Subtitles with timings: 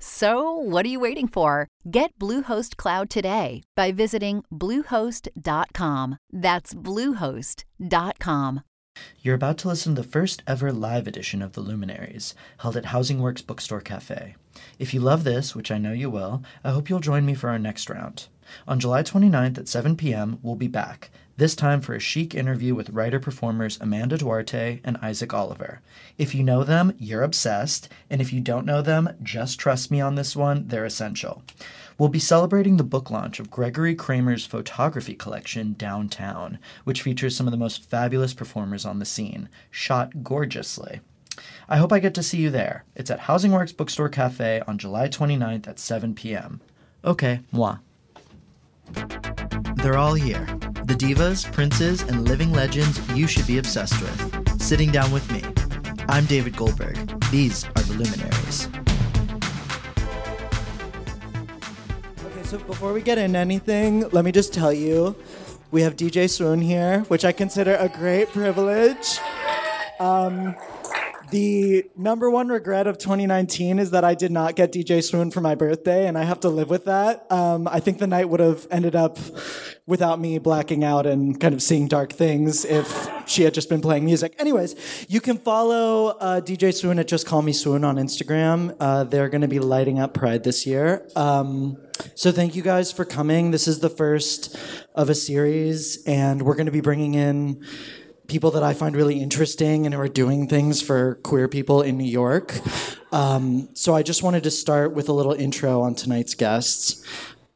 [0.00, 1.66] So, what are you waiting for?
[1.90, 6.18] Get Bluehost Cloud today by visiting Bluehost.com.
[6.32, 8.60] That's Bluehost.com.
[9.20, 12.86] You're about to listen to the first ever live edition of The Luminaries, held at
[12.86, 14.34] Housing Works Bookstore Cafe.
[14.78, 17.48] If you love this, which I know you will, I hope you'll join me for
[17.48, 18.26] our next round.
[18.66, 22.74] On July 29th at 7 p.m., we'll be back, this time for a chic interview
[22.74, 25.80] with writer performers Amanda Duarte and Isaac Oliver.
[26.18, 30.00] If you know them, you're obsessed, and if you don't know them, just trust me
[30.00, 31.44] on this one, they're essential.
[31.96, 37.46] We'll be celebrating the book launch of Gregory Kramer's photography collection, Downtown, which features some
[37.46, 41.00] of the most fabulous performers on the scene, shot gorgeously.
[41.68, 42.84] I hope I get to see you there.
[42.96, 46.60] It's at Housing Works Bookstore Cafe on July 29th at 7 p.m.
[47.04, 47.76] Okay, moi.
[49.76, 50.46] They're all here.
[50.88, 54.58] The divas, princes, and living legends you should be obsessed with.
[54.58, 55.42] Sitting down with me.
[56.08, 56.96] I'm David Goldberg.
[57.30, 58.68] These are the luminaries.
[62.24, 65.14] Okay, so before we get into anything, let me just tell you
[65.72, 69.18] we have DJ Swoon here, which I consider a great privilege.
[70.00, 70.56] Um,
[71.30, 75.40] the number one regret of 2019 is that I did not get DJ Swoon for
[75.40, 77.30] my birthday, and I have to live with that.
[77.30, 79.18] Um, I think the night would have ended up
[79.86, 83.80] without me blacking out and kind of seeing dark things if she had just been
[83.80, 84.34] playing music.
[84.38, 88.76] Anyways, you can follow uh, DJ Swoon at Just Call Me Swoon on Instagram.
[88.80, 91.08] Uh, they're going to be lighting up Pride this year.
[91.16, 91.78] Um,
[92.14, 93.50] so thank you guys for coming.
[93.50, 94.56] This is the first
[94.94, 97.64] of a series, and we're going to be bringing in
[98.28, 101.96] people that I find really interesting and who are doing things for queer people in
[101.96, 102.60] New York.
[103.10, 107.02] Um, so I just wanted to start with a little intro on tonight's guests.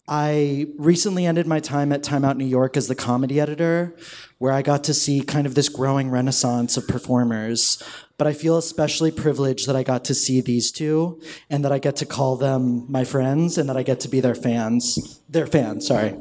[0.09, 3.95] I recently ended my time at Time Out New York as the comedy editor,
[4.39, 7.83] where I got to see kind of this growing renaissance of performers.
[8.19, 11.79] But I feel especially privileged that I got to see these two and that I
[11.79, 15.21] get to call them my friends and that I get to be their fans.
[15.29, 16.15] Their fans, sorry.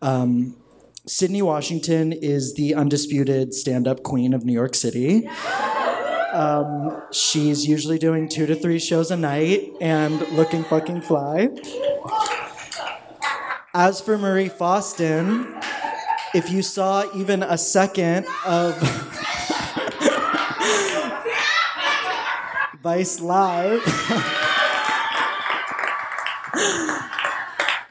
[0.00, 0.56] Um,
[1.08, 5.26] Sydnee Washington is the undisputed stand up queen of New York City.
[6.34, 11.48] Um, she's usually doing two to three shows a night and looking fucking fly.
[13.72, 15.58] As for Marie Faustin,
[16.34, 18.74] if you saw even a second of
[22.82, 23.82] Vice Live,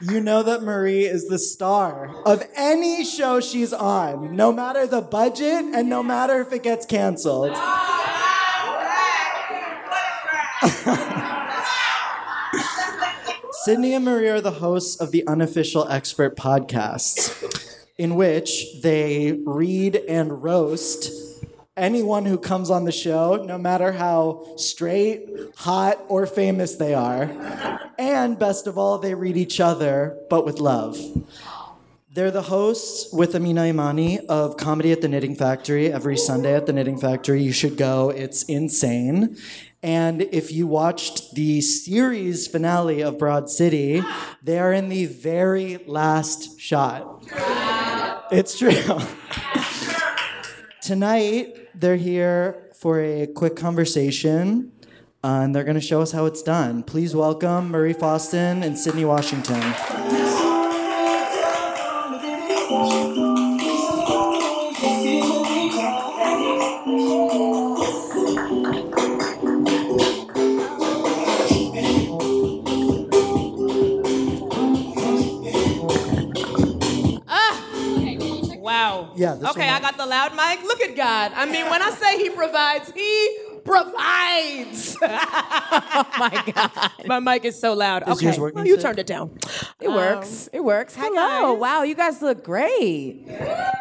[0.00, 5.00] you know that Marie is the star of any show she's on, no matter the
[5.00, 7.50] budget and no matter if it gets canceled.
[13.66, 19.96] Sydnee and Marie are the hosts of the Unofficial Expert podcasts, in which they read
[19.96, 21.10] and roast
[21.76, 27.26] anyone who comes on the show, no matter how straight, hot, or famous they are.
[27.98, 30.96] And best of all, they read each other, but with love.
[32.14, 36.66] They're the hosts with Amina Imani of Comedy at the Knitting Factory every Sunday at
[36.66, 37.42] the Knitting Factory.
[37.42, 39.36] You should go, it's insane.
[39.82, 44.02] And if you watched the series finale of Broad City,
[44.42, 47.24] they are in the very last shot.
[48.30, 48.70] It's true.
[50.82, 54.72] Tonight, they're here for a quick conversation,
[55.24, 56.82] uh, and they're going to show us how it's done.
[56.82, 59.74] Please welcome Marie Faustin and Sydnee Washington.
[78.60, 79.12] Wow.
[79.16, 80.62] Yeah, Okay, I got the loud mic.
[80.62, 81.32] Look at God.
[81.34, 83.38] I mean, when I say He provides, He
[83.68, 84.96] provides.
[86.00, 86.90] Oh my god.
[87.06, 88.04] My mic is so loud.
[88.04, 88.86] Does okay, yours work, well, you Nisa?
[88.88, 89.30] turned it down.
[89.80, 90.44] It works.
[90.46, 90.94] Um, it works.
[90.94, 91.52] hi, Hello.
[91.54, 91.60] guys.
[91.60, 93.26] Wow, you guys look great.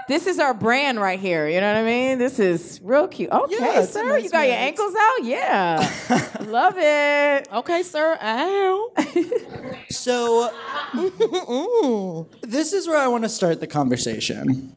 [0.07, 1.48] This is our brand right here.
[1.48, 2.18] You know what I mean?
[2.18, 3.31] This is real cute.
[3.31, 4.04] Okay, Yeah, sir.
[4.07, 5.24] nice you got your ankles out?
[5.24, 5.92] Yeah.
[6.45, 7.48] Love it.
[7.54, 8.18] Okay, sir.
[8.22, 8.92] Ow.
[9.90, 10.51] So,
[12.42, 14.74] this is where I want to start the conversation.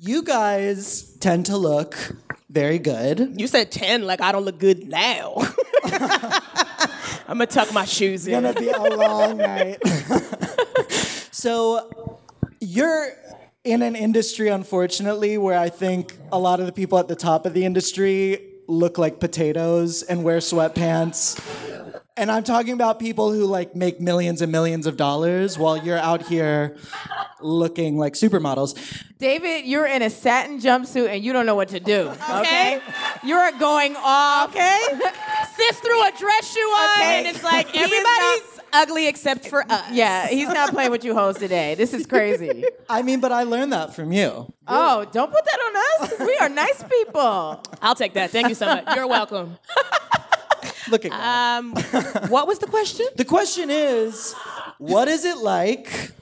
[0.00, 1.96] You guys tend to look
[2.50, 3.40] very good.
[3.40, 5.34] You said 10 like I don't look good now.
[5.84, 8.44] I'm gonna tuck my shoes in.
[8.44, 9.78] It's gonna be a long night.
[11.30, 12.18] so
[12.60, 13.12] you're
[13.62, 17.46] in an industry, unfortunately, where I think a lot of the people at the top
[17.46, 21.40] of the industry look like potatoes and wear sweatpants.
[22.20, 25.96] And I'm talking about people who like make millions and millions of dollars while you're
[25.96, 26.76] out here
[27.40, 28.76] looking like supermodels.
[29.16, 32.12] David, you're in a satin jumpsuit and you don't know what to do.
[32.30, 32.82] Okay?
[33.24, 34.50] You're going off.
[34.50, 34.78] Okay.
[35.56, 37.18] Sis threw a dress shoe on, Okay.
[37.20, 39.90] and it's like everybody's ugly except for us.
[39.90, 41.74] Yeah, he's not playing with you hoes today.
[41.74, 42.64] This is crazy.
[42.90, 44.52] I mean, but I learned that from you.
[44.68, 46.20] Oh, don't put that on us.
[46.20, 47.62] We are nice people.
[47.80, 48.28] I'll take that.
[48.30, 48.94] Thank you so much.
[48.94, 49.56] You're welcome.
[50.90, 51.12] Look at.
[51.12, 51.72] Um,
[52.28, 53.06] what was the question?
[53.16, 54.34] The question is,
[54.78, 56.12] what is it like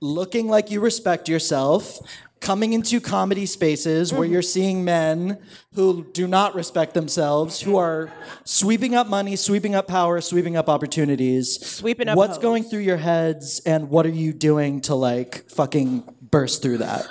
[0.00, 2.00] looking like you respect yourself,
[2.40, 5.38] coming into comedy spaces where you're seeing men
[5.74, 8.12] who do not respect themselves, who are
[8.44, 11.64] sweeping up money, sweeping up power, sweeping up opportunities.
[11.64, 12.42] Sweeping up What's hoes.
[12.42, 17.06] going through your heads and what are you doing to like fucking burst through that?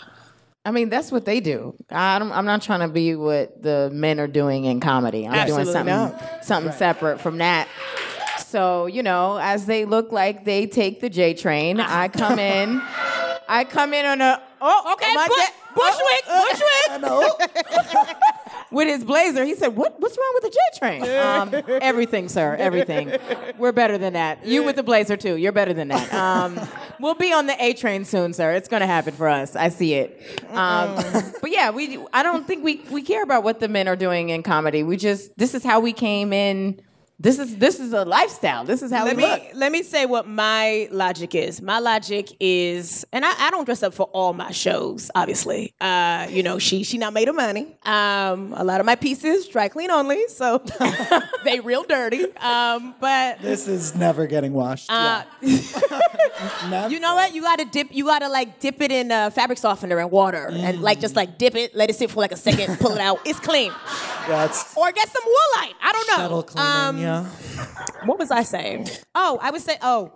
[0.67, 1.75] I mean, that's what they do.
[1.89, 5.25] I don't, I'm not trying to be what the men are doing in comedy.
[5.25, 6.43] I'm Absolutely doing something, not.
[6.45, 7.69] something separate from that.
[8.39, 12.81] So, you know, as they look like they take the J train, I come in.
[13.47, 15.43] I come in on a oh Okay, my Bu- da-
[15.77, 17.45] oh, Bushwick, oh, oh.
[17.77, 18.17] Bushwick.
[18.71, 19.43] with his blazer.
[19.45, 19.99] He said, "What?
[19.99, 22.55] What's wrong with the J train?" Um, everything, sir.
[22.55, 23.17] Everything.
[23.57, 24.45] We're better than that.
[24.45, 25.35] You with the blazer too.
[25.35, 26.13] You're better than that.
[26.13, 26.59] Um,
[26.99, 28.53] we'll be on the A train soon, sir.
[28.53, 29.55] It's gonna happen for us.
[29.55, 30.41] I see it.
[30.51, 30.95] Um,
[31.41, 31.99] but yeah, we.
[32.13, 34.83] I don't think we we care about what the men are doing in comedy.
[34.83, 36.81] We just this is how we came in.
[37.19, 38.63] This is this is a lifestyle.
[38.63, 39.41] This is how let we me look.
[39.55, 41.63] let me say what my logic is.
[41.63, 45.09] My logic is, and I, I don't dress up for all my shows.
[45.15, 47.75] Obviously, uh, you know, she she not made of money.
[47.83, 50.61] Um, a lot of my pieces dry clean only, so
[51.43, 52.23] they real dirty.
[52.37, 54.91] Um, but This is never getting washed.
[54.91, 55.23] uh,
[56.69, 56.89] Never.
[56.93, 57.33] you know what?
[57.33, 57.87] You gotta dip.
[57.89, 61.39] You gotta like dip it in uh, fabric softener and water, and like just like
[61.39, 63.19] dip it, let it sit for like a second, pull it out.
[63.25, 63.71] It's clean.
[64.27, 65.73] That's Or get some woolite.
[65.81, 66.15] I don't know.
[66.17, 67.06] shuttle cleaning, Um, yeah.
[68.05, 68.87] What was I saying?
[69.15, 70.11] Oh, I would say, oh,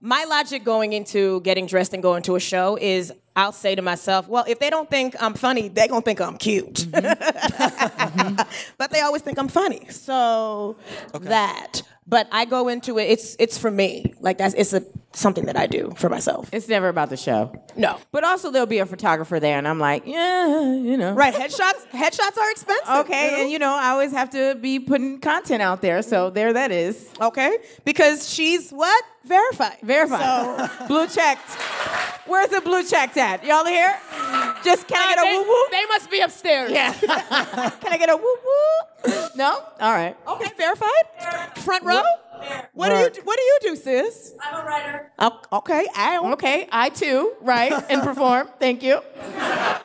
[0.00, 3.82] my logic going into getting dressed and going to a show is I'll say to
[3.82, 6.74] myself, well, if they don't think I'm funny, they're gonna think I'm cute.
[6.74, 7.92] Mm-hmm.
[8.12, 8.74] Mm-hmm.
[8.78, 9.86] but they always think I'm funny.
[9.88, 10.76] So
[11.14, 11.82] that.
[12.06, 14.12] But I go into it, it's it's for me.
[14.20, 14.82] Like that's it's a
[15.12, 16.48] something that I do for myself.
[16.52, 17.54] It's never about the show.
[17.76, 17.98] No.
[18.10, 21.12] But also there'll be a photographer there, and I'm like, yeah, you know.
[21.12, 22.94] Right, headshots headshots are expensive.
[23.06, 26.52] Okay, and you know, I always have to be putting content out there, so there
[26.52, 27.08] that is.
[27.20, 27.58] Okay?
[27.84, 29.04] Because she's what?
[29.24, 29.78] Verified.
[29.82, 30.70] Verified.
[30.78, 30.86] So.
[30.88, 31.48] blue checked.
[32.26, 33.44] Where's the blue checked at?
[33.44, 33.96] Y'all here?
[34.64, 35.64] Just can I get a they, woo woo?
[35.70, 36.70] they must be upstairs.
[36.72, 36.92] Yeah.
[37.80, 39.12] can I get a woo woo?
[39.36, 39.62] No?
[39.80, 40.16] All right.
[40.26, 41.58] Okay, verified.
[41.58, 41.91] Front row.
[42.74, 44.34] What do you What do you do, sis?
[44.42, 45.12] I'm a writer.
[45.52, 48.48] Okay, I Okay, I too, right, and perform.
[48.58, 49.00] Thank you.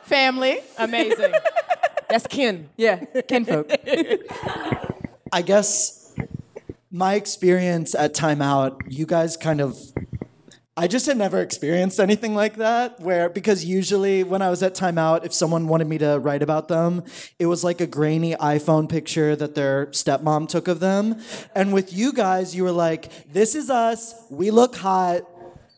[0.02, 0.60] Family.
[0.78, 1.32] Amazing.
[2.08, 2.70] That's kin.
[2.76, 3.70] Yeah, kinfolk.
[5.32, 6.14] I guess
[6.90, 9.78] my experience at Time Out, you guys kind of.
[10.78, 14.76] I just had never experienced anything like that where because usually when I was at
[14.76, 17.02] timeout if someone wanted me to write about them,
[17.40, 21.20] it was like a grainy iPhone picture that their stepmom took of them.
[21.52, 25.22] And with you guys, you were like, this is us, we look hot,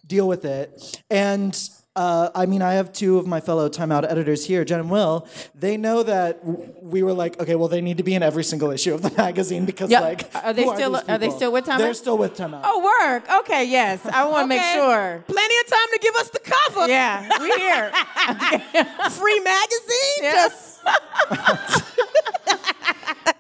[0.07, 1.03] deal with it.
[1.09, 1.59] And
[1.97, 4.91] uh, I mean, I have two of my fellow Time Out editors here, Jen and
[4.91, 5.27] Will.
[5.55, 8.45] They know that w- we were like, okay, well, they need to be in every
[8.45, 10.01] single issue of the magazine because, Yeah.
[10.01, 11.97] like, Are they who still- these are they still with Time They're Out?
[11.97, 12.63] still with Time Out.
[12.65, 12.79] Oh,
[13.11, 13.29] work.
[13.41, 14.01] Okay, yes.
[14.07, 15.25] I want to make sure.
[15.27, 16.89] Plenty of time to give us the cover.
[16.89, 17.91] Yeah, we're here.
[19.11, 20.23] Free magazine.
[20.23, 20.81] Yes.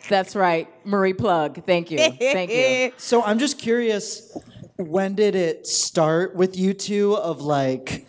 [0.09, 0.69] That's right.
[0.85, 1.65] Marie Plug.
[1.65, 1.99] Thank you.
[1.99, 2.93] Thank you.
[2.97, 4.37] So I'm just curious,
[4.77, 7.15] when did it start with you two?
[7.17, 8.07] Of like,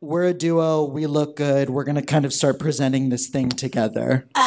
[0.00, 4.28] we're a duo, we look good, we're gonna kind of start presenting this thing together.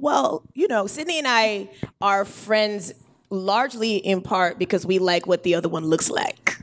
[0.00, 1.68] Well, you know, Sydnee and I
[2.00, 2.92] are friends
[3.30, 6.56] largely in part because we like what the other one looks like.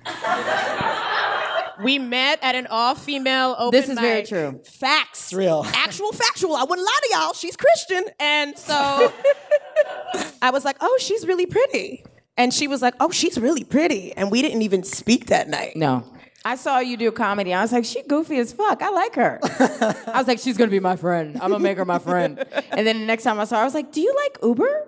[1.82, 4.60] We met at an all-female open This is very true.
[4.66, 5.28] Facts.
[5.28, 5.66] It's real.
[5.74, 6.58] Actual factual.
[6.58, 7.34] I wouldn't lie to y'all.
[7.34, 8.04] She's Christian.
[8.20, 8.74] And so
[10.42, 12.04] I was like, oh, she's really pretty.
[12.36, 14.12] And she was like, oh, she's really pretty.
[14.18, 15.78] And we didn't even speak that night.
[15.78, 16.04] No.
[16.46, 17.54] I saw you do comedy.
[17.54, 18.82] I was like, she goofy as fuck.
[18.82, 19.40] I like her.
[19.44, 21.36] I was like, she's gonna be my friend.
[21.36, 22.44] I'm gonna make her my friend.
[22.72, 24.88] And then the next time I saw her, I was like, do you like Uber?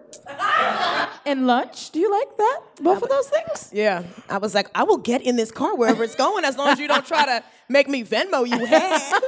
[1.25, 1.91] And lunch?
[1.91, 2.61] Do you like that?
[2.81, 3.69] Both of those things?
[3.73, 4.03] Yeah.
[4.29, 6.79] I was like, I will get in this car wherever it's going as long as
[6.79, 9.23] you don't try to make me Venmo you have.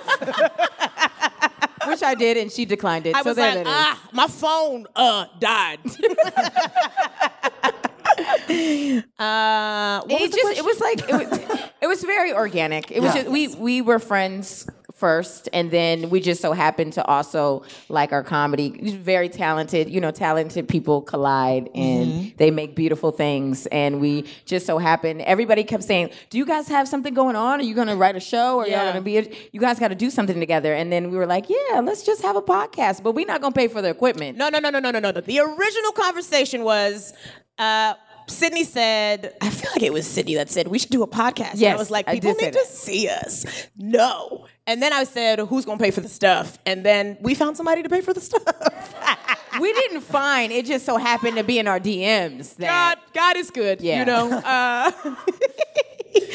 [1.87, 3.15] Which I did, and she declined it.
[3.15, 5.79] I so was like, ah, my phone uh died.
[9.19, 11.39] uh, it just it was like it was,
[11.81, 12.91] it was very organic.
[12.91, 13.21] It was Yeah.
[13.23, 14.67] just we we were friends
[15.03, 18.69] first and then we just so happened to also like our comedy
[19.11, 22.37] very talented you know talented people collide and Mm-hmm.
[22.37, 24.11] they make beautiful things and we
[24.45, 27.75] just so happened everybody kept saying do you guys have something going on are you
[27.75, 28.75] going to write a show or Yeah.
[28.83, 31.17] y'all going to be a, you guys got to do something together and then we
[31.17, 33.81] were like yeah let's just have a podcast but we're not going to pay for
[33.81, 35.11] the equipment No, no, no, no, no, no, no.
[35.11, 37.13] The original conversation was
[37.57, 37.93] uh,
[38.27, 41.55] Sydnee said, I feel like it was Sydnee that said we should do a podcast.
[41.55, 43.45] And I was like, people need to see us.
[43.77, 44.45] No.
[44.65, 46.57] And then I said, who's gonna pay for the stuff?
[46.65, 48.43] And then we found somebody to pay for the stuff.
[49.59, 53.37] we didn't find it just so happened to be in our DMs that God, God
[53.37, 53.81] is good.
[53.81, 53.99] Yeah.
[53.99, 54.31] You know.
[54.45, 54.91] Uh,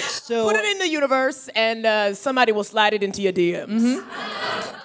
[0.01, 4.05] So put it in the universe, and uh, somebody will slide it into your DMs.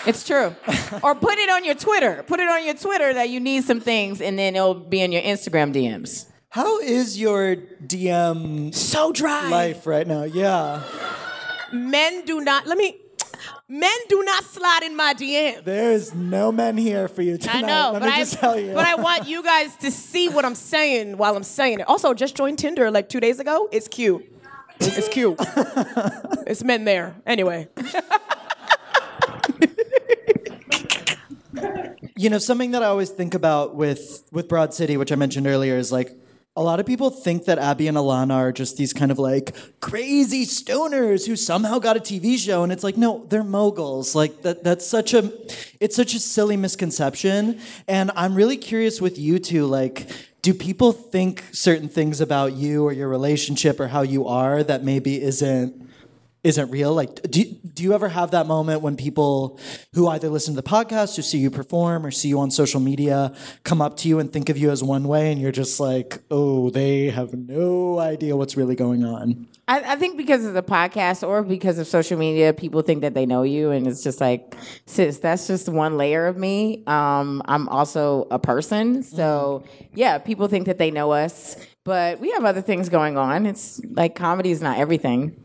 [0.06, 0.56] It's true.
[1.04, 2.24] or put it on your Twitter.
[2.28, 5.12] Put it on your Twitter that you need some things, and then it'll be in
[5.12, 6.28] your Instagram DMs.
[6.50, 9.50] how is your DM So dry.
[9.50, 10.24] life right now?
[10.24, 10.84] Yeah.
[11.74, 12.68] Men do not.
[12.68, 12.96] Let me.
[13.68, 15.64] Men do not slide in my DMs.
[15.64, 17.56] There's no men here for you tonight.
[17.58, 18.74] I know, Let but me I, just tell you.
[18.74, 21.88] but I want you guys to see what I'm saying while I'm saying it.
[21.88, 23.68] Also, just joined Tinder like two days ago.
[23.72, 24.26] It's cute.
[24.80, 25.38] It's cute.
[26.46, 27.16] it's men there.
[27.26, 27.68] Anyway,
[32.18, 35.48] you know, something that I always think about with with Broad City, which I mentioned
[35.48, 36.12] earlier, is like
[36.56, 39.56] a lot of people think that Abby and Alana are just these kind of like
[39.80, 44.14] crazy stoners who somehow got a TV show, and it's like, no, they're moguls.
[44.14, 45.32] Like that that's such a
[45.80, 47.60] it's such a silly misconception.
[47.88, 50.08] And I'm really curious with you two, like,
[50.44, 54.84] do people think certain things about you or your relationship or how you are that
[54.84, 55.83] maybe isn't
[56.44, 56.94] isn't real?
[56.94, 59.60] Like, do, do you ever have that moment when people
[59.94, 62.82] who either listen to the podcast, who see you perform, or see you on social
[62.82, 63.34] media
[63.64, 66.22] come up to you and think of you as one way, and you're just like,
[66.30, 69.48] oh, they have no idea what's really going on?
[69.68, 73.14] I, I think because of the podcast or because of social media, people think that
[73.14, 76.84] they know you, and it's just like, sis, that's just one layer of me.
[76.88, 82.32] Um, I'm also a person, so yeah, people think that they know us, but we
[82.32, 83.46] have other things going on.
[83.46, 85.43] It's like comedy is not everything.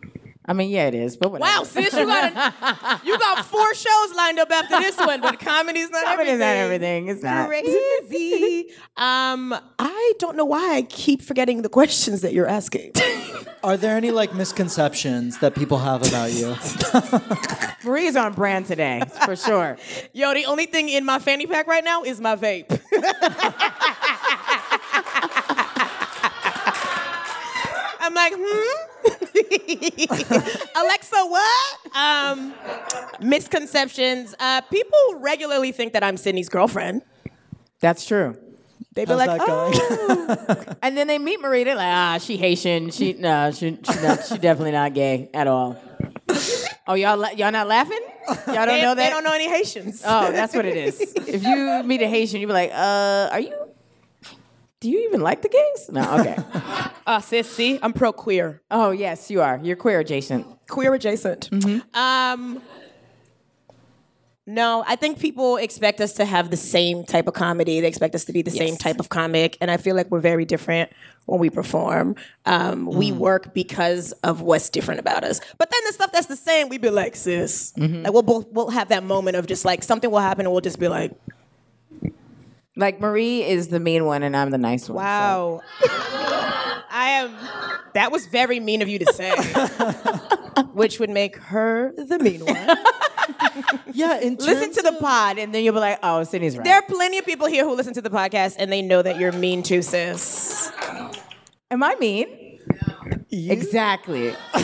[0.49, 1.59] I mean, yeah, it is, but whatever.
[1.59, 5.39] wow, sis, you got a, you got four shows lined up after this one, but
[5.39, 6.57] comedy's not Comedy is everything.
[6.57, 7.09] not everything.
[7.09, 7.49] It's not.
[7.49, 8.71] Crazy.
[8.97, 12.93] um, I don't know why I keep forgetting the questions that you're asking.
[13.63, 16.57] Are there any like misconceptions that people have about you?
[17.85, 19.77] Marie's on brand today, for sure.
[20.15, 22.71] Yo, the only thing in my fanny pack right now is my vape.
[28.01, 28.98] I'm like, hmm?
[30.77, 31.79] Alexa, what?
[31.95, 32.55] Um,
[33.21, 34.35] misconceptions.
[34.39, 37.03] Uh, people regularly think that I'm Sydnee's girlfriend.
[37.81, 38.37] That's true.
[38.95, 40.67] They be How's like, that going?
[40.69, 40.75] oh.
[40.83, 42.91] And then they meet Marie, they're like, ah, she Haitian.
[42.91, 45.81] She no, she she, not, she definitely not gay at all.
[46.87, 48.01] Oh, y'all y'all not laughing?
[48.29, 48.97] Y'all don't they, know that?
[48.97, 50.03] they don't know any Haitians.
[50.05, 51.01] Oh, that's what it is.
[51.01, 53.68] if you meet a Haitian, you be like, uh, are you?
[54.81, 55.91] Do you even like the gays?
[55.91, 56.37] No, okay.
[57.09, 58.61] Uh, sis, see, I'm pro queer.
[58.71, 59.59] oh yes, you are.
[59.63, 60.47] You're queer adjacent.
[60.69, 61.49] queer adjacent.
[61.95, 62.61] Um,
[64.47, 67.81] no, I think people expect us to have the same type of comedy.
[67.81, 70.21] They expect us to be the same type of comic, and I feel like we're
[70.21, 70.91] very different
[71.25, 72.15] when we perform.
[72.45, 75.41] Um, We work because of what's different about us.
[75.57, 78.69] But then the stuff that's the same, we be like, sis, like we'll both we'll
[78.71, 81.13] have that moment of just like something will happen, and we'll just be like,
[82.79, 85.05] Like Marie is the mean one, and I'm the nice one.
[85.05, 85.61] so- wow.
[86.91, 87.35] I am.
[87.95, 89.33] That was very mean of you to say.
[90.73, 92.55] Which would make her the mean one.
[93.93, 96.65] yeah, in Listen terms to the pod, and then you'll be like, oh, Sydnee's right.
[96.65, 99.19] There are plenty of people here who listen to the podcast and they know that
[99.19, 100.71] you're mean too, sis.
[101.71, 102.48] Am I mean?
[103.31, 104.27] Exactly.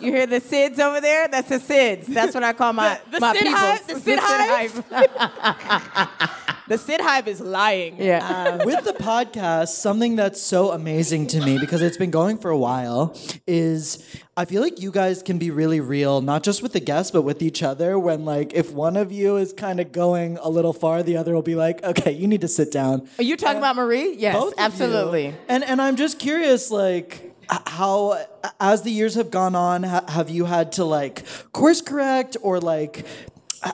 [0.00, 1.28] you hear the SIDS over there?
[1.28, 2.06] That's the SIDS.
[2.06, 3.60] That's what I call my The- the my Sid peoples.
[3.60, 3.86] hive?
[3.86, 4.84] The Sid hive?
[4.90, 6.38] hive.
[6.68, 8.00] The Sid Hive is lying.
[8.00, 8.56] Yeah.
[8.60, 12.50] Um, with the podcast, something that's so amazing to me because it's been going for
[12.50, 13.14] a while
[13.48, 13.98] is
[14.42, 17.22] I feel like you guys can be really real, not just with the guests, but
[17.22, 17.96] with each other.
[17.96, 21.32] When like if one of you is kind of going a little far, the other
[21.32, 24.16] will be like, "Okay, you need to sit down." Are you talking about Marie?
[24.16, 24.64] Yes, Both of you.
[24.64, 25.34] absolutely.
[25.48, 28.20] And and I'm just curious, like how
[28.58, 32.58] as the years have gone on, ha- have you had to like course correct or
[32.58, 33.06] like?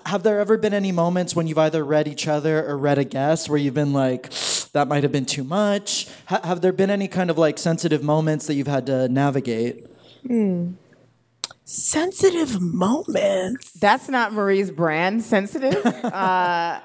[0.04, 3.04] Have there ever been any moments when you've either read each other or read a
[3.04, 4.28] guest where you've been like,
[4.74, 6.08] that might have been too much?
[6.26, 9.86] Ha- have there been any kind of like sensitive moments that you've had to navigate?
[11.64, 13.72] Sensitive moments.
[13.72, 15.22] That's not Marie's brand.
[15.22, 15.84] Sensitive.
[15.86, 16.80] uh,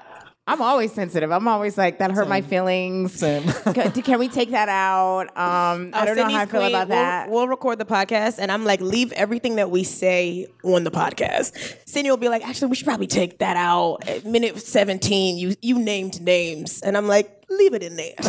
[0.46, 1.32] I'm always sensitive.
[1.32, 3.14] I'm always like that hurt my feelings.
[3.14, 3.44] Same.
[3.72, 5.28] can, can we take that out?
[5.28, 7.30] Um, I don't know how I feel about that.
[7.30, 10.90] We'll, we'll record the podcast, and I'm like, leave everything that we say on the
[10.90, 11.52] podcast.
[11.86, 14.06] Sydnee will be like, actually, we should probably take that out.
[14.06, 18.12] At minute 17, you you named names, and I'm like, leave it in there.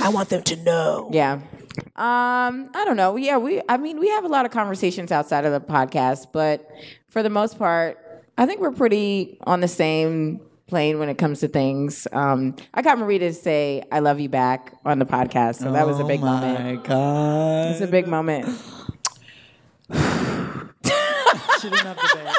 [0.00, 1.10] I want them to know.
[1.12, 1.40] Yeah.
[1.96, 3.16] Um, I don't know.
[3.16, 6.68] Yeah, we I mean, we have a lot of conversations outside of the podcast, but
[7.08, 7.98] for the most part,
[8.38, 12.06] I think we're pretty on the same plane when it comes to things.
[12.12, 15.86] Um, I got Marie to say I love you back on the podcast, so that
[15.86, 16.84] was a big oh my moment.
[16.84, 17.70] god!
[17.72, 18.46] It's a big moment.
[21.60, 22.24] She didn't have to date.
[22.24, 22.34] Mar-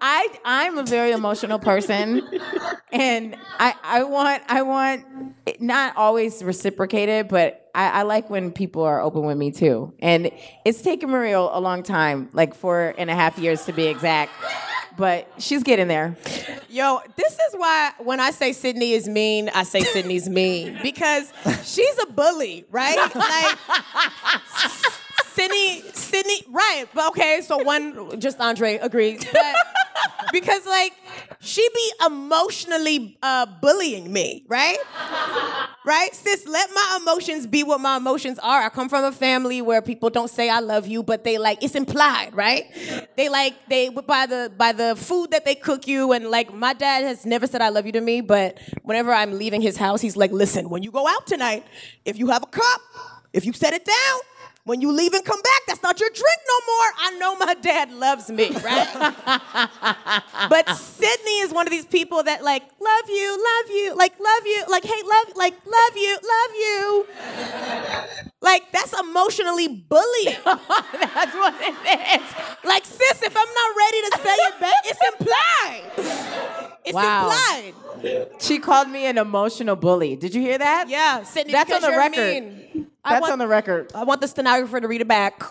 [0.00, 2.22] I I'm a very emotional person,
[2.92, 5.04] and I I want I want
[5.60, 9.92] not always reciprocated, but I, I like when people are open with me too.
[10.00, 10.30] And
[10.64, 14.32] it's taken Maria a long time, like four and a half years to be exact,
[14.96, 16.16] but she's getting there.
[16.68, 21.32] Yo, this is why when I say Sydnee is mean, I say Sydnee's mean because
[21.64, 22.96] she's a bully, right?
[23.14, 23.58] Like
[25.36, 26.86] Sydnee, Sydnee, right?
[26.94, 29.56] But okay, so one, just Andre agrees, but
[30.32, 30.92] because like
[31.40, 34.78] she be emotionally uh, bullying me, right?
[35.86, 38.62] Right, sis, let my emotions be what my emotions are.
[38.62, 41.62] I come from a family where people don't say I love you, but they like
[41.62, 42.64] it's implied, right?
[43.16, 46.72] They like they by the by the food that they cook you, and like my
[46.72, 50.00] dad has never said I love you to me, but whenever I'm leaving his house,
[50.00, 51.66] he's like, listen, when you go out tonight,
[52.04, 52.80] if you have a cup,
[53.32, 54.20] if you set it down.
[54.66, 56.90] When you leave and come back, that's not your drink no more.
[56.98, 58.88] I know my dad loves me, right?
[60.48, 64.46] but Sydnee is one of these people that like love you, love you, like love
[64.46, 67.06] you, like hey, love, like love you, love you.
[68.40, 70.36] Like that's emotionally bullying.
[70.44, 72.64] That's what it is.
[72.64, 76.70] like sis, if I'm not ready to say it back, it's implied.
[76.84, 77.30] It's Wow.
[77.30, 78.26] implied.
[78.40, 80.16] She called me an emotional bully.
[80.16, 80.88] Did you hear that?
[80.88, 82.16] Yeah, Sydnee, That's on the you're record.
[82.18, 82.86] mean.
[83.06, 83.90] That's want- on the record.
[83.94, 85.42] I want the stenographer to read it back.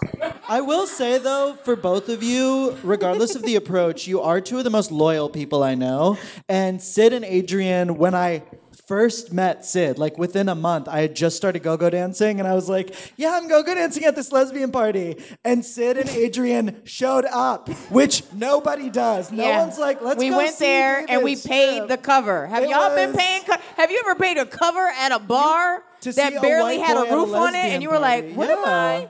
[0.50, 4.58] I will say though, for both of you, regardless of the approach, you are two
[4.58, 6.18] of the most loyal people I know.
[6.50, 8.42] And Sid and Adrian, when I
[8.88, 12.54] first met Sid, like within a month, I had just started go-go dancing, and I
[12.54, 17.26] was like, "Yeah, I'm go-go dancing at this lesbian party." And Sid and Adrian showed
[17.26, 19.32] up, which nobody does.
[19.32, 19.60] No Yeah.
[19.66, 22.48] one's like, "Let's." We go went see there and we paid strip." the cover.
[22.48, 23.44] Have It y'all been paying?
[23.44, 26.86] Co- have you ever paid a cover at a bar to that a barely white
[26.86, 28.34] had a at a roof on it, and you were like, party.
[28.36, 29.08] "What am I Yeah.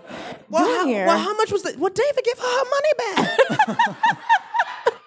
[0.49, 1.75] Well, doing how, here?" well, how much was the?
[1.79, 3.77] Well, David, give her her money back.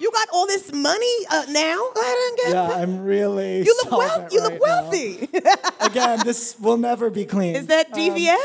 [0.06, 1.76] you got all this money uh, now.
[1.92, 2.50] Go ahead and get.
[2.50, 3.58] Yeah, I'm really.
[3.64, 4.28] You look solvent well.
[4.30, 4.82] You look right now.
[4.82, 5.28] wealthy.
[5.80, 7.56] Again, this will never be clean.
[7.56, 8.36] Is that DVF?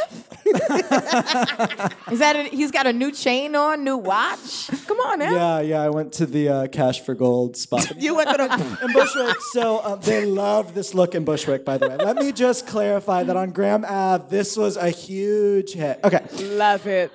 [2.12, 4.70] Is that a, he's got a new chain on, new watch?
[4.88, 5.32] Come on now.
[5.32, 5.82] Yeah, yeah.
[5.82, 7.92] I went to the uh, Cash for Gold spot.
[7.98, 8.86] you went to the.
[8.86, 9.38] in Bushwick.
[9.52, 11.98] So uh, they love this look in Bushwick, by the way.
[11.98, 16.00] Let me just clarify that on Graham Ave, this was a huge hit.
[16.04, 17.12] Okay, Love it.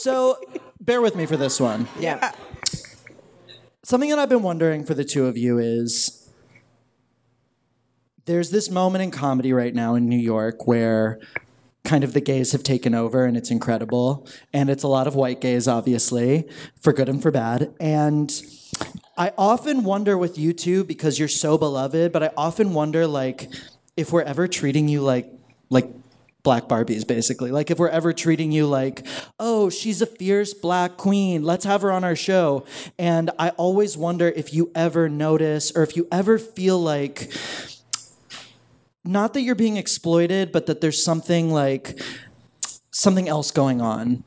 [0.00, 0.38] so
[0.80, 1.86] bear with me for this one.
[2.00, 2.32] yeah.
[3.86, 6.28] Something that I've been wondering for the two of you is
[8.24, 11.20] there's this moment in comedy right now in New York where
[11.84, 14.26] kind of the gays have taken over and it's incredible.
[14.52, 16.48] And it's a lot of white gays, obviously,
[16.80, 17.76] for good and for bad.
[17.78, 18.32] And
[19.16, 23.54] I often wonder with you two, because you're so beloved, but I often wonder like
[23.96, 25.32] if we're ever treating you like
[25.70, 25.88] like
[26.46, 27.50] black Barbies, basically.
[27.50, 29.04] Like if we're ever treating you like,
[29.40, 32.64] oh, she's a fierce black queen, let's have her on our show.
[33.00, 37.32] And I always wonder if you ever notice or if you ever feel like
[39.04, 42.00] not that you're being exploited, but that there's something like
[42.92, 44.22] something else going on.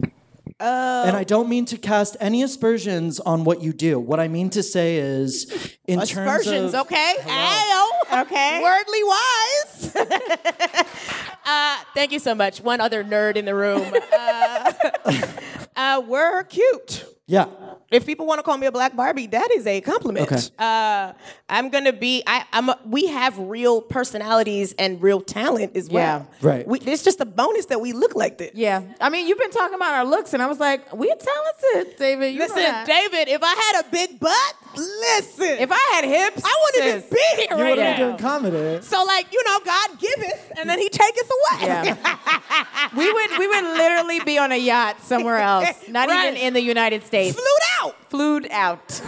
[0.60, 4.00] And I don't mean to cast any aspersions on what you do.
[4.00, 7.16] What I mean to say is, in terms Aspersions, of okay?
[7.22, 8.22] Ayo.
[8.22, 8.62] Okay.
[8.64, 9.96] Wordly wise.
[11.46, 12.62] uh, thank you so much.
[12.62, 13.94] One other nerd in the room.
[14.12, 14.72] Uh,
[15.76, 17.06] uh, we're cute.
[17.30, 17.46] Yeah,
[17.92, 20.32] If people want to call me a black Barbie, that is a compliment.
[20.32, 20.42] Okay.
[20.60, 21.14] Uh,
[21.48, 22.22] I'm gonna be.
[22.28, 22.70] I, I'm.
[22.70, 26.28] A, we have real personalities and real talent as well.
[26.42, 26.48] Yeah.
[26.48, 26.68] Right.
[26.68, 28.52] We, it's just a bonus that we look like this.
[28.54, 28.82] Yeah.
[29.02, 32.34] I mean, you've been talking about our looks, and I was like, we're talented, David.
[32.34, 32.86] You know Listen.
[32.86, 33.28] David.
[33.30, 35.58] If I had a big butt, listen.
[35.60, 37.10] If I had hips, I wouldn't even sis.
[37.10, 37.96] be here You right wouldn't now.
[37.98, 38.82] be doing comedy.
[38.84, 41.66] So like you know, God giveth, and then He taketh away.
[41.68, 42.90] Yeah.
[42.98, 46.28] we would we would literally be on a yacht somewhere else, not Right.
[46.34, 47.19] even in the United States.
[47.32, 49.02] Flued out Flued out.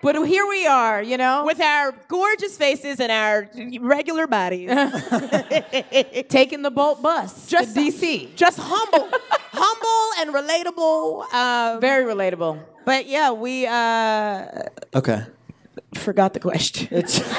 [0.00, 3.50] But here we are, you know, with our gorgeous faces and our
[3.80, 4.70] regular bodies.
[6.28, 8.34] taking the Bolt bus Just- to DC.
[8.34, 9.08] Just humble,
[9.52, 11.32] humble and relatable.
[11.34, 12.60] Um, Very relatable.
[12.84, 14.46] but yeah, we uh,
[14.94, 15.24] Okay.
[15.94, 16.88] forgot the question.
[16.90, 17.20] It's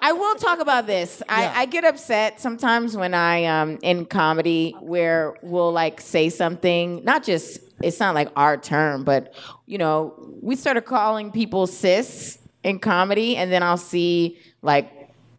[0.00, 1.22] I will talk about this.
[1.26, 1.52] Yeah.
[1.56, 7.02] I, I get upset sometimes when I um in comedy where we'll like say something,
[7.04, 9.34] not just it's not like our term, but
[9.66, 14.97] you know, we started calling people sis in comedy, and then I'll see like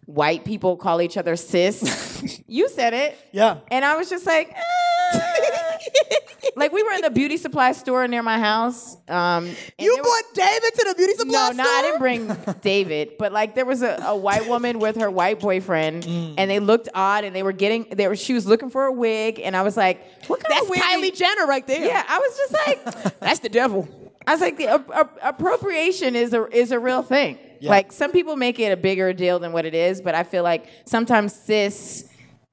[0.10, 2.41] white people call each other sis.
[2.48, 3.17] you said it.
[3.32, 3.58] Yeah.
[3.69, 5.78] And I was just like, eh.
[6.56, 8.98] like we were in the beauty supply store near my house.
[9.08, 9.45] Um,
[9.78, 11.54] You there was- brought David to the beauty supply store?
[11.54, 11.69] no, no.
[11.69, 15.39] I didn't bring David, but like there was a, a white woman with her white
[15.39, 16.36] boyfriend, Mm.
[16.38, 18.91] and they looked odd, and they were getting, they were, she was looking for a
[18.91, 20.80] wig, and I was like, what kind That's of wig?
[20.80, 21.86] That's Kylie Jenner right there.
[21.86, 23.88] Yeah, I was just like, That's the devil.
[24.26, 27.38] I was like, the ap- ap- appropriation is a is a real thing.
[27.62, 30.43] Like some people make it a bigger deal than what it is, but I feel
[30.43, 32.06] like sometimes sis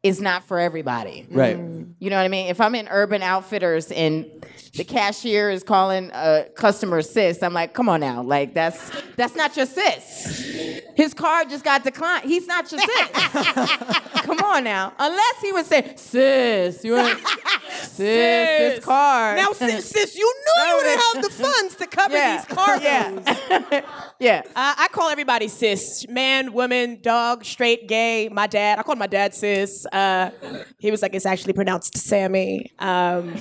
[0.03, 1.27] is not for everybody.
[1.31, 1.57] right.
[1.57, 2.49] You know what I mean?
[2.49, 4.27] If I'm in Urban Outfitters and
[4.76, 9.34] the cashier is calling a customer sis, I'm like, come on now, like that's that's
[9.34, 10.86] not your sis.
[10.94, 12.24] His card just got declined.
[12.24, 13.10] He's not your sis.
[14.26, 14.92] come on now.
[14.98, 17.18] Unless he would say, sis, you want
[17.80, 19.36] sis, this card.
[19.36, 23.60] Now, sis, sis, you knew you didn't have the funds to cover yeah, these cargos.
[23.70, 23.80] yeah,
[24.18, 24.42] yeah.
[24.48, 26.06] Uh, I call everybody sis.
[26.08, 28.28] Man, woman, dog, straight, gay.
[28.30, 28.78] My dad.
[28.78, 29.86] I called my dad sis.
[29.92, 30.30] Uh,
[30.78, 32.72] he was like, it's actually pronounced Sammy.
[32.78, 33.34] Um,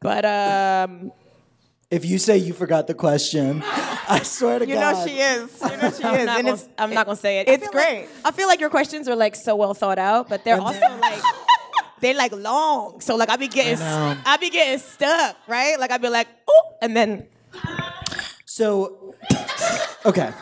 [0.00, 1.12] but um,
[1.90, 3.62] If you say you forgot the question,
[4.08, 4.90] I swear to You God.
[4.90, 5.60] You know she is.
[5.62, 7.48] You know she I'm is, not, and gonna, it's I'm not gonna say it.
[7.48, 8.08] it's I feel like- great.
[8.24, 11.22] I feel like your questions are like so well thought out, but they're also like
[12.00, 13.00] they're like long.
[13.00, 14.16] So like I be getting know.
[14.24, 15.78] I be getting stuck, right?
[15.80, 17.26] Like I be like, oh, and then
[18.44, 19.14] So,
[20.04, 20.32] okay.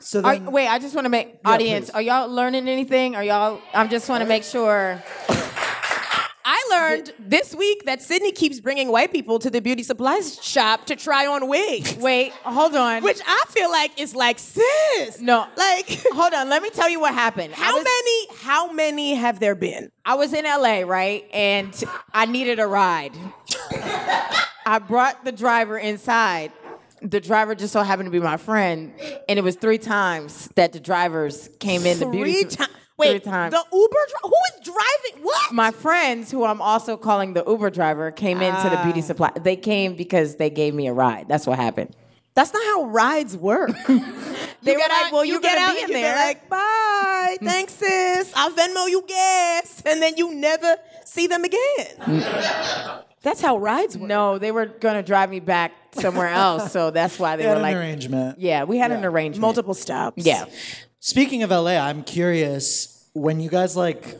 [0.00, 1.86] So Are, wait, I just want to make audience.
[1.90, 1.94] please.
[1.94, 3.16] Are y'all learning anything?
[3.16, 3.60] Are y'all?
[3.74, 5.02] I just want to make sure.
[6.48, 10.86] I learned this week that Sydnee keeps bringing white people to the beauty supplies shop
[10.86, 11.96] to try on wigs.
[12.00, 13.02] Wait, hold on.
[13.02, 15.20] Which I feel like is like sis.
[15.20, 15.44] No.
[15.56, 16.48] Like hold on.
[16.48, 17.52] Let me tell you what happened.
[17.52, 19.90] How was- many how many have there been?
[20.04, 21.28] I was in LA, right?
[21.32, 21.74] And
[22.14, 23.12] I needed a ride.
[24.68, 26.52] I brought the driver inside.
[27.02, 28.92] The driver just so happened to be my friend,
[29.28, 32.44] and it was three times that the drivers came in the beauty.
[32.44, 32.66] Three
[32.98, 33.08] sup- times.
[33.08, 33.52] Three Wait, times.
[33.54, 35.22] the Uber dri- who is driving?
[35.24, 35.52] What?
[35.52, 38.84] my friends, who I'm also calling the Uber driver, came into the Ah.
[38.84, 39.30] beauty supply.
[39.40, 41.26] They came because they gave me a ride.
[41.28, 41.94] That's what happened.
[42.34, 43.70] That's not how rides work.
[44.62, 46.12] They you were like, out, "Well, you you're get out be and in you there."
[46.14, 48.32] be like, bye, thanks, sis.
[48.34, 52.24] I'll Venmo you gas, and then you never see them again.
[53.22, 54.08] That's how rides work.
[54.08, 57.54] No, they were gonna drive me back somewhere else, so that's why they, they had
[57.54, 58.38] were an like, arrangement.
[58.40, 59.40] yeah, we had an arrangement.
[59.42, 60.24] Multiple stops.
[60.24, 60.46] Yeah.
[61.06, 64.18] Speaking of LA, I'm curious when you guys like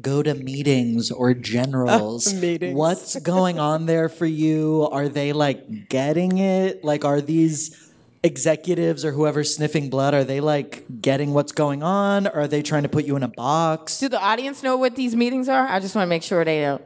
[0.00, 2.74] go to meetings or generals, Meetings.
[2.74, 4.88] what's going on there for you?
[4.90, 6.82] Are they like getting it?
[6.82, 7.85] Like, are these
[8.22, 12.26] executives or whoever's sniffing blood, are they like getting what's going on?
[12.26, 13.98] Or are they trying to put you in a box?
[13.98, 15.66] Do the audience know what these meetings are?
[15.66, 16.80] I just want to make sure they know.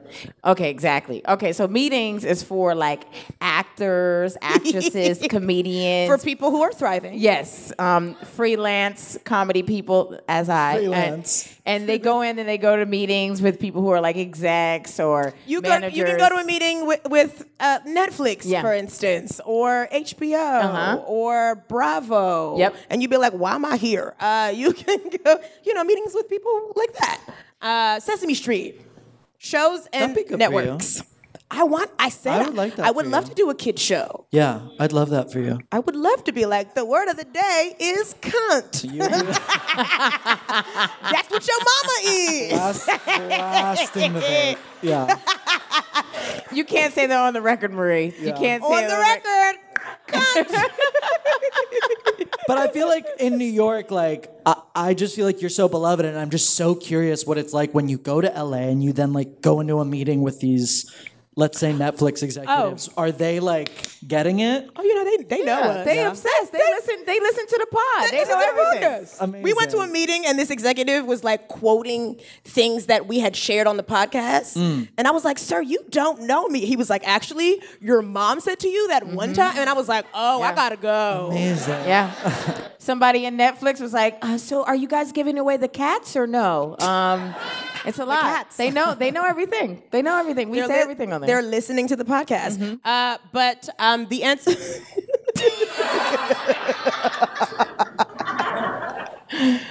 [0.45, 1.27] Okay, exactly.
[1.27, 3.05] Okay, so meetings is for like
[3.41, 6.11] actors, actresses, comedians.
[6.11, 7.19] For people who are thriving.
[7.19, 11.57] Yes, um, freelance comedy people, as I and- Freelance.
[11.67, 15.01] and, they go in and they go to meetings with people who are like execs
[15.01, 15.69] or You go.
[15.71, 15.97] managers.
[15.97, 18.61] You can go to a meeting with, with uh, Netflix, Yeah.
[18.63, 20.97] for instance, or HBO, Uh-huh.
[21.21, 22.57] Or Bravo.
[22.59, 22.75] Yep.
[22.91, 26.15] And you'd be like, "Why am I here?" Uh, you can go, you know, meetings
[26.15, 27.21] with people like that.
[27.61, 28.81] Uh, Sesame Street,
[29.39, 30.67] shows and That'd be good for you.
[30.67, 31.03] networks.
[31.53, 31.91] I want.
[31.99, 33.31] I said I would like that I would love you.
[33.31, 34.25] to do a kid show.
[34.31, 35.59] Yeah, I'd love that for you.
[35.73, 38.83] I would love to be like the word of the day is cunt.
[41.11, 42.51] That's what your mama is.
[42.51, 44.57] Blast, blast in the.
[44.83, 45.17] Yeah.
[46.53, 48.13] You can't say that on the record, Marie.
[48.21, 49.25] You can't say On it the rec-
[52.51, 55.69] But I feel like in New York, like I, I just feel like you're so
[55.69, 58.83] beloved, and I'm just so curious what it's like when you go to LA and
[58.83, 60.93] you then like go into a meeting with these
[61.41, 64.71] let's say Netflix executives, are they like getting it?
[64.77, 65.85] Oh, you know they they know us.
[65.85, 66.53] they obsessed.
[66.53, 67.05] They, listen.
[67.07, 68.11] They listen to the pod.
[68.11, 68.83] They, They know everything.
[68.83, 69.43] podcast.
[69.43, 73.35] We went to a meeting and this executive was like quoting things that we had
[73.35, 74.57] shared on the podcast.
[74.57, 74.89] Mm.
[74.99, 76.65] And I was like, sir, you don't know me.
[76.67, 79.57] He was like, actually, your mom said to you that one time.
[79.57, 81.29] And I was like, oh, I gotta go.
[81.31, 81.85] Amazing.
[81.87, 82.69] Yeah.
[82.81, 86.27] Somebody in Netflix was like, uh, "So, are you guys giving away the cats or
[86.27, 87.35] no?" Um,
[87.85, 88.23] it's a lot.
[88.23, 88.57] cats.
[88.57, 88.95] They know.
[88.95, 89.83] They know everything.
[89.91, 90.49] They know everything.
[90.49, 91.29] We They're say li- everything on there.
[91.29, 92.57] They're listening to the podcast.
[92.57, 92.77] Mm-hmm.
[92.83, 94.53] Uh, but um, the answer.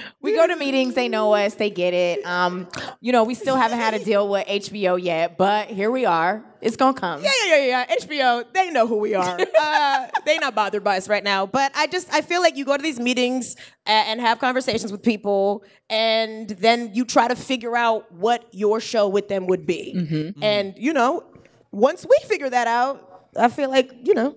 [0.22, 2.24] We go to meetings, they know us, they get it.
[2.26, 2.68] Um,
[3.00, 6.44] you know, we still haven't had a deal with HBO yet, but here we are.
[6.60, 7.22] It's gonna come.
[7.22, 7.96] Yeah, yeah, yeah, yeah.
[7.96, 9.38] HBO, they know who we are.
[9.60, 11.46] Uh, they not bothered by us right now.
[11.46, 13.56] But I just, I feel like you go to these meetings
[13.86, 19.08] and have conversations with people, and then you try to figure out what your show
[19.08, 20.34] with them would be.
[20.42, 21.24] And you know,
[21.72, 24.36] once we figure that out, I feel like you know,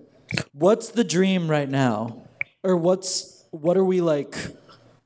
[0.52, 2.22] What's the dream right now?
[2.62, 4.36] Or what's what are we like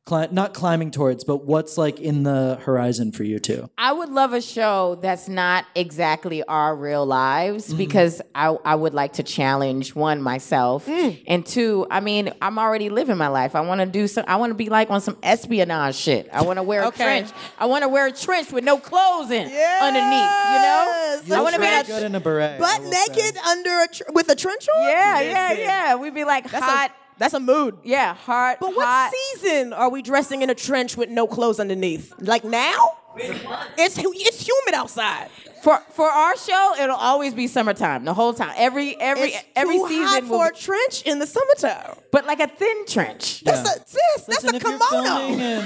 [0.09, 3.69] cli- not climbing towards, but what's like in the horizon for you two?
[3.77, 7.77] I would love a show that's not exactly our real lives mm-hmm.
[7.77, 11.23] because I, I would like to challenge one myself mm.
[11.27, 14.37] and two I mean I'm already living my life I want to do some I
[14.37, 17.67] want to be like on some espionage shit I want to wear a trench I
[17.67, 21.31] want to wear a trench with no clothes in underneath you know Yes.
[21.33, 22.57] I want to be Very that good in a beret.
[22.57, 23.05] I butt will say.
[23.09, 24.89] naked under a tr- with a trench on.
[24.89, 27.77] yeah yeah Listen, yeah we'd be like That's hot a that's a mood.
[27.85, 29.13] yeah hot But what hot.
[29.13, 32.13] season are we dressing in a trench with no clothes underneath?
[32.19, 32.97] Like now?
[33.17, 35.29] It's it's humid outside.
[35.69, 39.77] For for our show it'll always be summertime the whole time every every It's every
[39.77, 41.95] too season hot will for be- a trench in the summertime.
[42.11, 44.25] but like a thin trench That's a sis.
[44.25, 45.29] That's a if you're filming kimono.
[45.29, 45.65] in,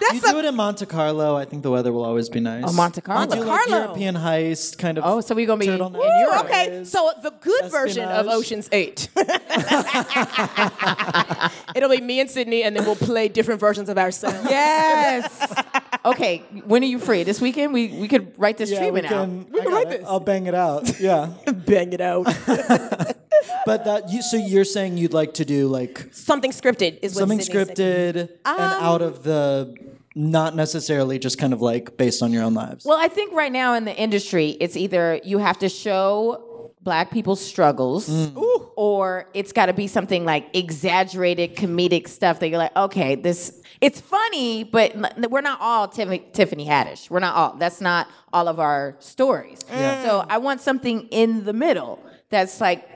[0.00, 2.40] That's you a do it in Monte Carlo, I think the weather will always be
[2.40, 2.64] nice.
[2.66, 3.24] Oh, Monte Carlo.
[3.24, 3.84] You do like Carlo.
[3.84, 5.04] European heist kind of.
[5.06, 6.46] Oh, so we gonna be in Europe.
[6.46, 6.82] okay.
[6.84, 9.08] So the good version of Ocean's Eight.
[11.76, 14.48] It'll be me and Sydnee, and then we'll play different versions of ourselves.
[14.48, 15.46] Yes.
[16.04, 16.38] Okay.
[16.66, 17.22] When are you free?
[17.22, 17.72] This weekend?
[17.72, 19.24] We we could write this yeah, we treatment can, out.
[19.24, 20.00] I can got write it.
[20.00, 20.08] this.
[20.08, 21.00] I'll bang it out.
[21.00, 22.24] Yeah, Bang it out.
[23.66, 24.22] but that you.
[24.22, 27.76] So you're saying you'd like to do like Something scripted is what something Sydnee said.
[27.76, 29.74] scripted and um, out of the
[30.14, 32.84] not necessarily just kind of like based on your own lives.
[32.84, 37.10] Well, I think right now in the industry, it's either you have to show black
[37.10, 38.70] people's struggles, mm.
[38.76, 43.60] or it's got to be something like exaggerated comedic stuff that you're like, okay, this
[43.84, 44.96] it's funny, but
[45.30, 47.10] we're not all Tiffany, Tiffany Haddish.
[47.10, 47.56] We're not all.
[47.58, 49.58] That's not all of our stories.
[49.64, 50.02] Mm.
[50.02, 52.88] So I want something in the middle that's like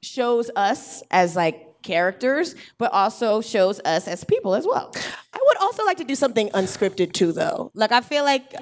[0.00, 4.94] shows us as like characters, but also shows us as people as well.
[5.34, 7.70] I would also like to do something unscripted too, though.
[7.74, 8.54] Like I feel like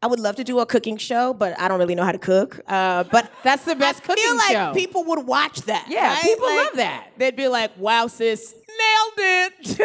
[0.00, 2.18] I would love to do a cooking show, but I don't really know how to
[2.18, 2.60] cook.
[2.68, 4.30] Uh, but That's the best I cooking show.
[4.36, 4.72] I feel like show.
[4.74, 5.86] people would watch that.
[5.88, 6.22] Yeah, right?
[6.22, 7.08] people Like, love that.
[7.16, 9.80] They'd be like, "Wow, sis, nailed it."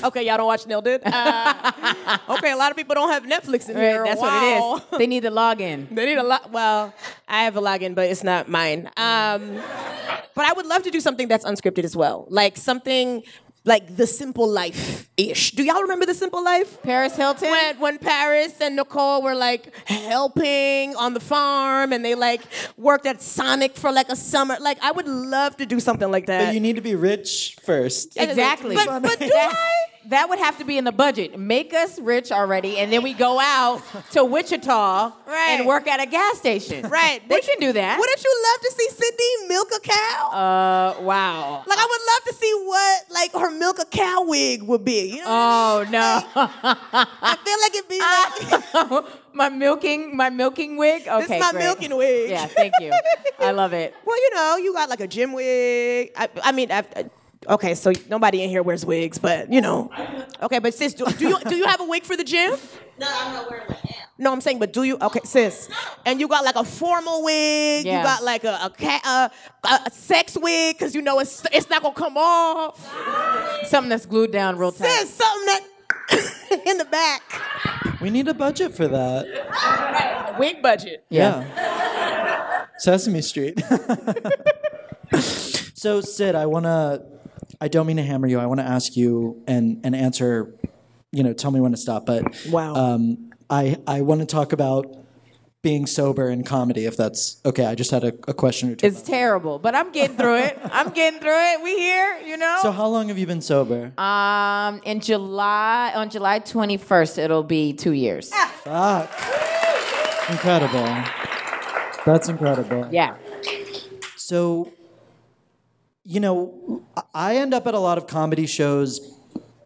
[0.04, 1.00] okay, y'all don't watch Nailed It.
[1.06, 4.04] Uh, okay, a lot of people don't have Netflix in here.
[4.04, 4.72] That's Wow.
[4.72, 4.98] what it is.
[4.98, 5.88] They need to log in.
[5.90, 6.50] They need a lot.
[6.52, 6.92] Well,
[7.26, 8.90] I have a login, but it's not mine.
[8.98, 9.56] Um,
[10.34, 13.22] but I would love to do something that's unscripted as well, like something
[13.66, 15.50] like The Simple Life ish.
[15.52, 16.80] Do y'all remember The Simple Life?
[16.82, 17.50] Paris Hilton.
[17.50, 22.42] When, when Paris and Nicole were like helping on the farm and they like
[22.78, 24.56] worked at Sonic for like a summer.
[24.60, 26.46] Like I would love to do something like that.
[26.46, 28.16] but you need to be rich first.
[28.16, 28.76] Exactly.
[28.76, 29.84] But- but do I?
[30.08, 31.38] That would have to be in the budget.
[31.38, 35.56] Make us rich already, and then we go out to Wichita Right.
[35.58, 36.88] and work at a gas station.
[36.88, 37.20] right.
[37.28, 37.98] They can do that.
[37.98, 40.28] Wouldn't you love to see Sydnee milk a cow?
[40.30, 41.64] uh, wow.
[41.66, 45.10] like I would love to see what like her milk a cow wig would be.
[45.16, 45.24] You know?
[45.26, 46.22] Oh no.
[46.36, 48.00] I feel like it'd be
[48.94, 51.02] like my milking, my milking wig.
[51.08, 51.64] Okay, this is my great.
[51.64, 52.30] milking wig.
[52.30, 52.92] Yeah, thank you.
[53.40, 53.94] I love it.
[54.06, 56.12] Well, you know, you got like a gym wig.
[56.16, 57.10] I, I mean, I, I-
[57.48, 59.90] okay, so nobody in here wears wigs, but you know,
[60.42, 60.58] okay.
[60.58, 62.54] But sis, do, do you do you have a wig for the gym?
[62.98, 64.06] No, I'm not wearing my hair.
[64.16, 64.96] No, I'm saying, but do you?
[64.98, 65.68] Okay, sis,
[66.06, 67.84] and you got like a formal wig.
[67.84, 67.98] Yeah.
[67.98, 69.30] You got like a a, ca-
[69.62, 72.80] a, a, a sex wig because you know it's it's not gonna come off.
[73.68, 74.88] Something that's glued down real tight.
[74.88, 78.00] Sis, something that in the back.
[78.00, 79.26] We need a budget for that.
[79.26, 81.04] A wig budget.
[81.10, 81.44] Yeah.
[82.78, 83.60] Sesame Street.
[85.74, 87.02] so Sid, I wanna
[87.60, 88.38] I don't mean to hammer you.
[88.38, 90.54] I wanna ask you and and answer,
[91.12, 92.06] you know, tell me when to stop.
[92.06, 92.74] But Wow.
[92.74, 94.86] um I I wanna talk about
[95.62, 97.64] being sober in comedy, if that's okay.
[97.66, 98.86] I just had a, a question or two.
[98.86, 100.56] It's terrible, but I'm getting through it.
[100.64, 101.62] I'm getting through it.
[101.62, 102.58] We here, you know.
[102.62, 103.92] so how long have you been sober?
[103.98, 108.30] Um, in July, on July 21st, it'll be two years.
[108.62, 109.10] Fuck.
[110.30, 110.86] Incredible.
[112.04, 112.88] That's incredible.
[112.92, 113.16] Yeah.
[114.16, 114.72] So,
[116.06, 119.00] you know, I end up at a lot of comedy shows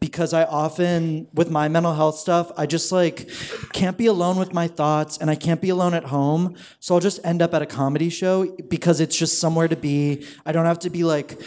[0.00, 3.28] because I often, with my mental health stuff, I just like
[3.74, 6.56] can't be alone with my thoughts and I can't be alone at home.
[6.80, 10.26] So I'll just end up at a comedy show because it's just somewhere to be.
[10.46, 11.38] I don't have to be like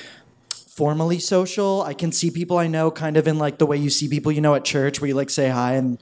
[0.49, 1.81] formally social.
[1.81, 4.31] I can see people I know kind of in like the way you see people
[4.31, 5.97] you know at church where you like say hi and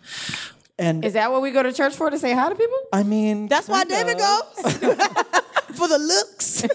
[0.77, 2.77] and Is that what we go to church for to say hi to people?
[2.91, 5.43] I mean That's why David of.
[5.73, 6.65] for the looks.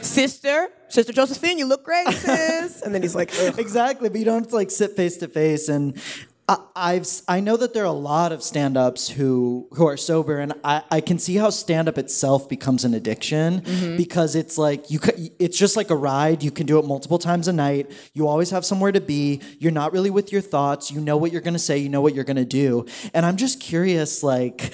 [0.00, 2.82] Sister, Sister Josephine, you look great, sis.
[2.84, 3.58] And then he's like, Ugh.
[3.58, 5.68] exactly, but you don't have to like sit face to face.
[5.68, 6.00] And
[6.48, 10.38] I, I've I know that there are a lot of stand-ups who who are sober,
[10.38, 13.96] and I, I can see how stand-up itself becomes an addiction mm-hmm.
[13.96, 15.00] because it's like you
[15.40, 16.44] it's just like a ride.
[16.44, 17.90] You can do it multiple times a night.
[18.12, 19.40] You always have somewhere to be.
[19.58, 20.90] You're not really with your thoughts.
[20.92, 21.78] You know what you're gonna say.
[21.78, 22.86] You know what you're gonna do.
[23.12, 24.72] And I'm just curious, like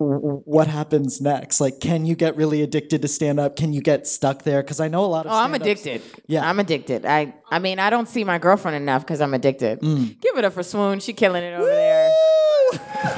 [0.00, 1.60] what happens next?
[1.60, 3.54] Like, can you get really addicted to stand up?
[3.54, 4.62] Can you get stuck there?
[4.62, 5.32] Because I know a lot of.
[5.32, 6.00] Oh, I'm addicted.
[6.26, 6.48] Yeah.
[6.48, 7.04] I'm addicted.
[7.04, 9.80] I I mean, I don't see my girlfriend enough because I'm addicted.
[9.80, 10.18] Mm.
[10.20, 11.00] Give it up for Swoon.
[11.00, 12.10] She killing it over there.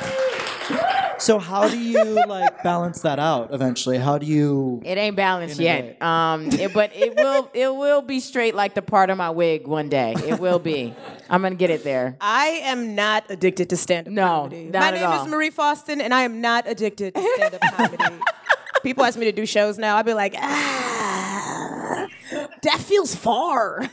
[1.22, 3.96] So how do you like balance that out eventually?
[3.96, 4.82] How do you?
[4.84, 6.02] It ain't balanced In yet.
[6.02, 9.68] Um, it, but it will it will be straight like the part of my wig
[9.68, 10.14] one day.
[10.16, 10.92] It will be.
[11.30, 12.16] I'm gonna get it there.
[12.20, 14.64] I am not addicted to stand-up No, comedy.
[14.64, 15.22] not My at name all.
[15.24, 18.16] is Marie Faustin, and I am not addicted to stand-up comedy.
[18.82, 19.96] People ask me to do shows now.
[19.98, 22.08] I'd be like, ah,
[22.62, 23.88] that feels far.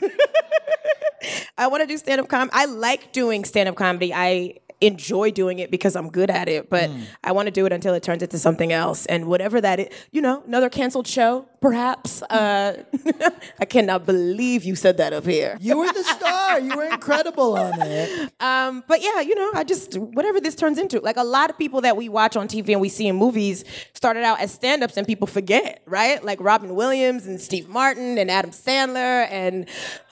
[1.60, 2.52] I want to do stand-up comedy.
[2.54, 4.12] I like doing stand-up comedy.
[4.16, 6.90] I enjoy doing it because I'm good at it, but
[7.24, 9.06] I want to do it until it turns into something else.
[9.08, 12.22] And whatever that is, you know, another canceled show, perhaps.
[12.24, 12.84] Uh,
[13.60, 15.58] I cannot believe you said that up here.
[15.60, 16.60] You were the star.
[16.60, 18.32] You were incredible on it.
[18.40, 21.00] Um, but yeah, you know, I just whatever this turns into.
[21.02, 23.66] Like a lot of people that we watch on TV and we see in movies
[23.94, 26.24] started out as stand-ups and people forget, right?
[26.24, 29.68] Like Robin Williams and Steve Martin and Adam Sandler and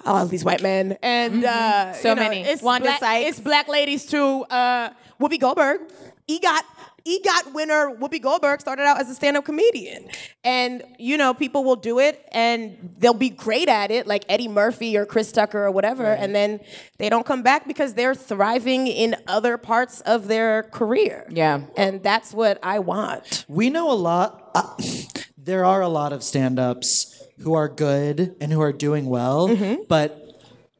[0.06, 2.01] all these white men and uh, Mm-hmm.
[2.01, 2.41] So you know, many.
[2.41, 3.30] It's Wanda black, Sykes.
[3.30, 4.43] It's black ladies too.
[4.49, 4.57] Uh,
[5.20, 5.82] Whoopi Goldberg,
[6.30, 6.62] EGOT.
[7.08, 10.10] EGOT winner Whoopi Goldberg started out as a stand-up comedian,
[10.43, 14.50] and you know people will do it and they'll be great at it, like Eddie
[14.50, 16.60] Murphy or Chris Tucker or whatever, and then
[16.98, 21.26] they don't come back because they're thriving in other parts of their career.
[21.30, 21.62] Yeah.
[21.78, 23.46] and that's what I want.
[23.48, 24.52] We know a lot.
[24.54, 24.76] Uh,
[25.38, 29.56] there are a lot of stand-ups who are good and who are doing well,
[29.88, 30.26] but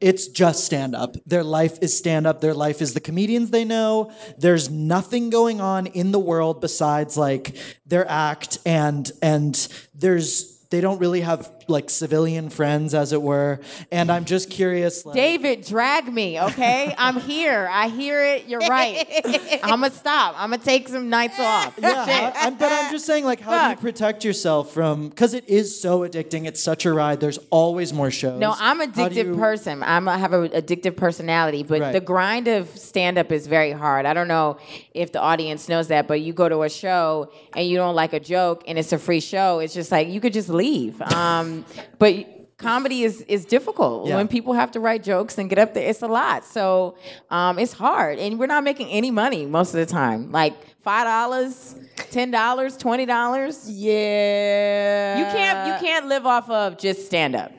[0.00, 1.16] it's just stand up.
[1.26, 2.40] Their life is stand up.
[2.40, 4.12] Their life is the comedians they know.
[4.36, 7.56] There's nothing going on in the world besides like
[7.86, 13.60] their act and and there's they don't really have like civilian friends as it were.
[13.92, 16.94] And I'm just curious like, David, drag me, okay?
[16.98, 17.68] I'm here.
[17.70, 18.46] I hear it.
[18.46, 19.06] You're right.
[19.62, 20.34] I'm gonna stop.
[20.38, 21.74] I'm gonna take some nights off.
[21.78, 25.08] Yeah, I- I'm- but I'm just saying, like, how do you protect yourself from?
[25.10, 26.46] Because it is so addicting.
[26.46, 27.20] It's such a ride.
[27.20, 28.40] There's always more shows.
[28.40, 29.82] No, I'm an How addictive you- person.
[29.82, 31.92] I'm, I have an addictive personality, but Right.
[31.92, 34.06] the grind of stand up is very hard.
[34.06, 34.56] I don't know
[34.94, 38.12] if the audience knows that, but you go to a show and you don't like
[38.14, 41.00] a joke and it's a free show, it's just like you could just leave.
[41.02, 41.57] Um,
[41.98, 42.26] but
[42.58, 44.16] comedy is is difficult Yeah.
[44.16, 45.88] when people have to write jokes and get up there.
[45.88, 46.96] It's a lot, so
[47.30, 50.32] um, it's hard, and we're not making any money most of the time.
[50.32, 51.76] Like five dollars,
[52.10, 53.70] ten dollars, twenty dollars.
[53.70, 57.52] Yeah, You can't you can't live off of just stand up.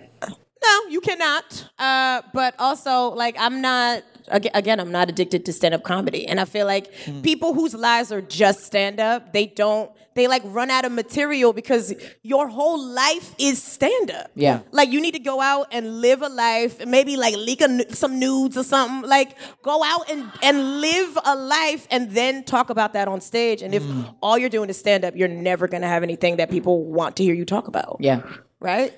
[0.62, 1.70] No, you cannot.
[1.80, 4.04] Uh, but also, like, I'm not.
[4.32, 7.22] Ag- Again, I'm not addicted to stand-up comedy, and I feel like hmm.
[7.22, 9.92] people whose lives are just stand-up, they don't.
[10.16, 14.32] They like run out of material because your whole life is stand-up.
[14.36, 14.62] Yeah.
[14.72, 17.96] Like you need to go out and live a life, and maybe like leak a,
[17.96, 19.10] some nudes or something.
[19.10, 23.62] Like go out and and live a life, and then talk about that on stage.
[23.62, 24.04] And if hmm.
[24.22, 27.34] all you're doing is stand-up, you're never gonna have anything that people want to hear
[27.34, 28.22] you talk about Yeah.
[28.60, 28.94] right?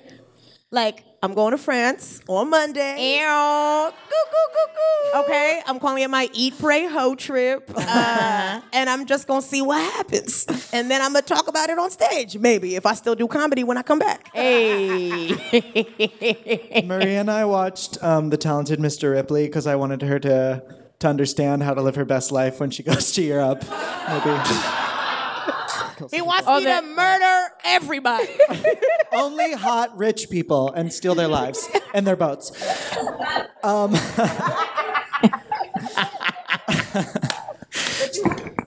[0.70, 3.20] Like, I'm going to France on Monday.
[3.20, 3.92] Ew.
[5.14, 7.70] Okay, I'm calling it my Eat, Pray, Ho trip.
[7.94, 10.46] Uh, and I'm just gonna see what happens.
[10.72, 13.64] And then I'm gonna talk about it on stage, maybe, if I still do comedy
[13.64, 14.30] when I come back.
[14.32, 15.28] Hey.
[16.86, 19.12] Maria and I watched um, The Talented Mr.
[19.12, 20.62] Ripley because I wanted her to
[21.00, 23.64] to understand how to live her best life when she goes to Europe.
[24.08, 25.01] Maybe.
[26.10, 28.28] He wants Oh, me to murder everybody.
[29.12, 32.52] Only hot rich people and steal their lives and their boats.
[33.62, 33.92] Um,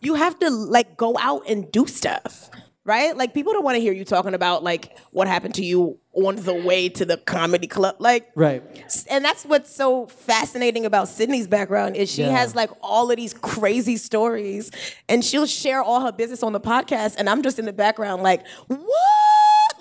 [0.02, 2.50] you have to like go out and do stuff.
[2.88, 3.17] Right?
[3.17, 6.36] Like people don't want to hear you talking about like what happened to you on
[6.36, 7.95] the way to the comedy club.
[7.97, 8.62] Like Right.
[9.09, 12.30] and that's what's so fascinating about Sydnee's background is she Yeah.
[12.38, 14.70] has like all of these crazy stories
[15.09, 18.22] and she'll share all her business on the podcast and I'm just in the background
[18.22, 18.80] like, what?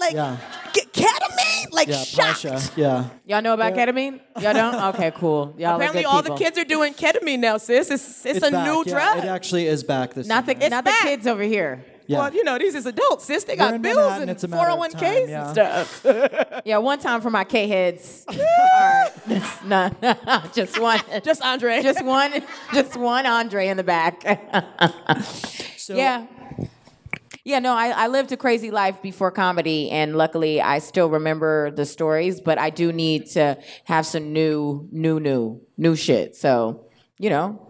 [0.01, 0.39] Like Yeah.
[0.72, 1.72] k- ketamine?
[1.72, 2.43] Like Yeah, shocked.
[2.45, 2.70] Pasha.
[2.74, 3.05] Yeah.
[3.26, 4.18] Y'all know about ketamine?
[4.41, 4.74] Y'all don't?
[4.95, 5.55] Okay, cool.
[5.59, 6.37] Y'all Apparently all people.
[6.39, 7.91] the kids are doing ketamine now, sis.
[7.91, 8.93] It's it's, a back, new yeah.
[8.93, 9.18] drug.
[9.18, 10.68] It actually is back this Not the summer.
[10.70, 11.03] not back.
[11.03, 11.85] the kids over here.
[12.07, 12.18] Yeah.
[12.18, 13.44] Well, you know, these is adults, sis.
[13.44, 16.62] They We're got bills and it's a matter 401ks time, and stuff.
[16.66, 18.24] Yeah, one time for my K heads.
[18.28, 19.11] All right,
[19.64, 21.82] no, no, just one, Just Andre.
[21.82, 22.32] just one,
[22.72, 24.22] just one Andre in the back.
[25.76, 26.26] So, yeah.
[27.46, 31.70] Yeah, no, I, I lived a crazy life before comedy, and luckily I still remember
[31.72, 36.36] the stories, but I do need to have some new, new, new, new shit.
[36.36, 36.86] So,
[37.18, 37.64] you know,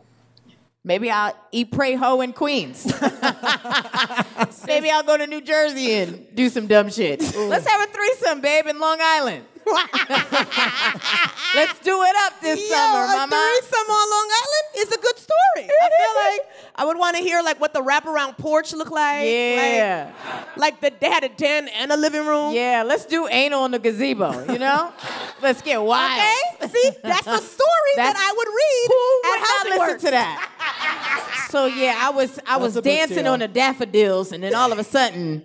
[0.85, 2.85] maybe I'll eat, pray, ho in Queens.
[4.67, 7.21] maybe I'll go to New Jersey and do some dumb shit.
[7.21, 9.45] Let's have a threesome, babe, in Long Island.
[11.55, 13.29] Let's do it up this Yo, summer, a mama.
[13.31, 15.71] threesome on Long Island is a good story.
[15.71, 16.41] I feel like
[16.77, 19.25] I would want to hear like what the wraparound porch looked like.
[19.25, 20.13] Yeah.
[20.57, 22.55] Like, like the, they had a den and a living room.
[22.55, 24.93] Yeah, let's do anal in the gazebo, you know?
[25.43, 26.19] let's get wild.
[26.61, 26.69] Okay.
[26.69, 31.49] See, that's a story that I would read Who at would not listen to that?
[31.51, 34.85] so yeah, I was I was dancing on the daffodils, and then all of a
[34.85, 35.45] sudden,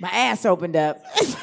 [0.00, 1.02] my ass opened up.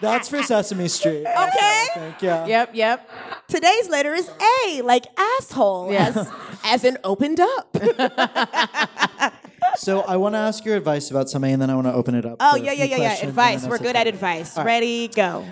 [0.00, 1.20] That's for Sesame Street.
[1.20, 1.26] Okay.
[1.26, 2.46] I think, yeah.
[2.46, 3.10] yep, yep.
[3.48, 4.30] Today's letter is
[4.66, 6.24] A, like asshole, Yeah.
[6.64, 7.76] as, in opened up.
[9.76, 12.14] So I want to ask your advice about something, and then I want to open
[12.14, 12.38] it up.
[12.40, 13.26] Oh, yeah, yeah, yeah, yeah.
[13.26, 13.64] Advice.
[13.64, 14.56] We're good at advice.
[14.56, 14.66] Right.
[14.66, 15.44] Ready, go.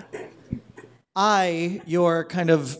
[1.15, 2.77] I, your kind of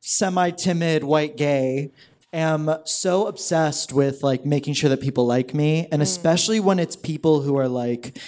[0.00, 1.92] semi-timid white gay,
[2.32, 6.04] am so obsessed with like making sure that people like me, and mm.
[6.04, 8.18] especially when it's people who are like.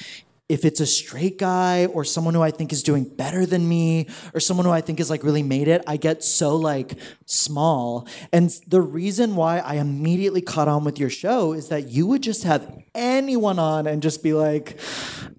[0.48, 4.06] If it's a straight guy or someone who I think is doing better than me
[4.32, 6.94] or someone who I think is like really made it, I get so like
[7.26, 8.08] small.
[8.32, 12.22] And the reason why I immediately caught on with your show is that you would
[12.22, 14.80] just have anyone on and just be like,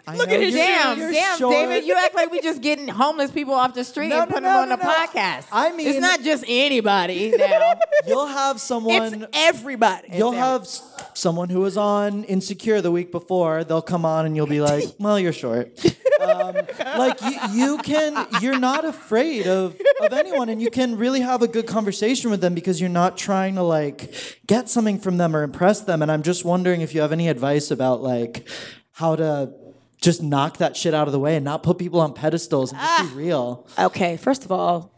[0.08, 1.54] I Look know at his Damn, you're damn, short.
[1.54, 4.34] David, you act like we just getting homeless people off the street No, and no,
[4.36, 4.90] putting no, them on no, the no.
[4.94, 5.48] podcast.
[5.52, 7.74] I mean, it's not just anybody now.
[8.08, 9.14] You'll have someone.
[9.24, 10.10] It's everybody.
[10.14, 10.82] You'll have s-
[11.14, 13.64] someone who was on Insecure the week before.
[13.64, 15.80] They'll come on and you'll be like, "Well, you're short."
[16.22, 16.56] Um,
[16.98, 21.42] like you, you can, you're not afraid of of anyone, and you can really have
[21.42, 24.14] a good conversation with them because you're not trying to like
[24.48, 26.02] get something from them or impress them.
[26.02, 28.48] And I'm just wondering if you have any advice about like
[28.92, 29.54] how to
[30.02, 32.80] just knock that shit out of the way and not put people on pedestals and
[32.82, 33.68] just be real.
[33.78, 34.92] Okay, first of all,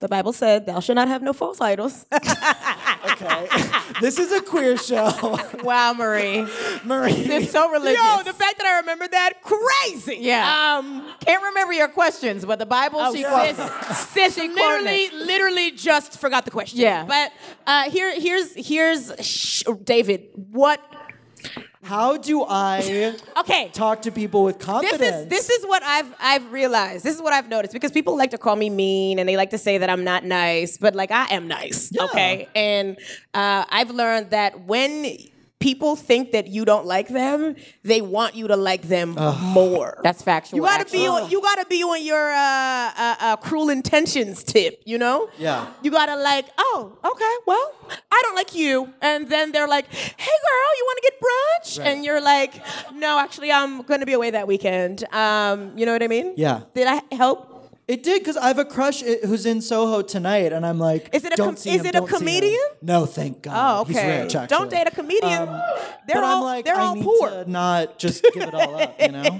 [0.00, 2.04] the Bible said, Thou shalt not have no false idols.
[3.14, 3.48] Okay,
[4.00, 6.46] this is a queer show, wow, Marie.
[6.84, 7.12] Marie.
[7.12, 8.02] It's so religious.
[8.02, 10.16] Yo, the fact that I remember that, crazy.
[10.20, 10.78] Yeah.
[10.78, 13.98] Um, Can't remember your questions, but the Bible, oh, she sis, quotes.
[14.08, 16.80] sis literally, literally just forgot the question.
[16.80, 17.04] Yeah.
[17.04, 17.32] But
[17.66, 20.80] uh, here, here's, here's, sh- David, what,
[21.84, 23.68] How do I okay.
[23.72, 24.98] talk to people with confidence?
[24.98, 27.04] This is this is what I've I've realized.
[27.04, 29.50] This is what I've noticed because people like to call me mean and they like
[29.50, 31.90] to say that I'm not nice, but like I am nice.
[32.00, 32.96] Okay, and
[33.34, 35.18] uh, I've learned that when
[35.60, 39.98] people think that you don't like them, they want you to like them more.
[40.02, 40.58] That's factual.
[40.58, 44.82] you gotta be on, you gotta be on your uh, uh, uh, cruel intentions tip.
[44.84, 45.30] You know.
[45.38, 45.66] Yeah.
[45.82, 47.72] You gotta like, oh, okay, well,
[48.10, 51.78] I don't like you, and then they're like, hey, girl, you want to get brunch?
[51.78, 51.88] Right.
[51.88, 52.54] And you're like,
[52.94, 55.04] no, actually, I'm gonna be away that weekend.
[55.14, 56.34] Um, you know what I mean?
[56.36, 56.62] Yeah.
[56.74, 57.53] Did I help?
[57.86, 61.10] It did because I have a crush i- who's in Soho tonight, and I'm like,
[61.14, 62.18] Is it a don't com- see is him, it a don't see him.
[62.18, 62.60] comedian?
[62.80, 63.80] No, thank God.
[63.80, 64.22] Oh, He's okay.
[64.22, 64.56] rich, actually.
[64.56, 65.48] Don't date a comedian.
[65.48, 65.62] Um,
[66.06, 67.28] they're but all I'm like, they're I all need poor.
[67.30, 69.38] to not just give it all up, you know?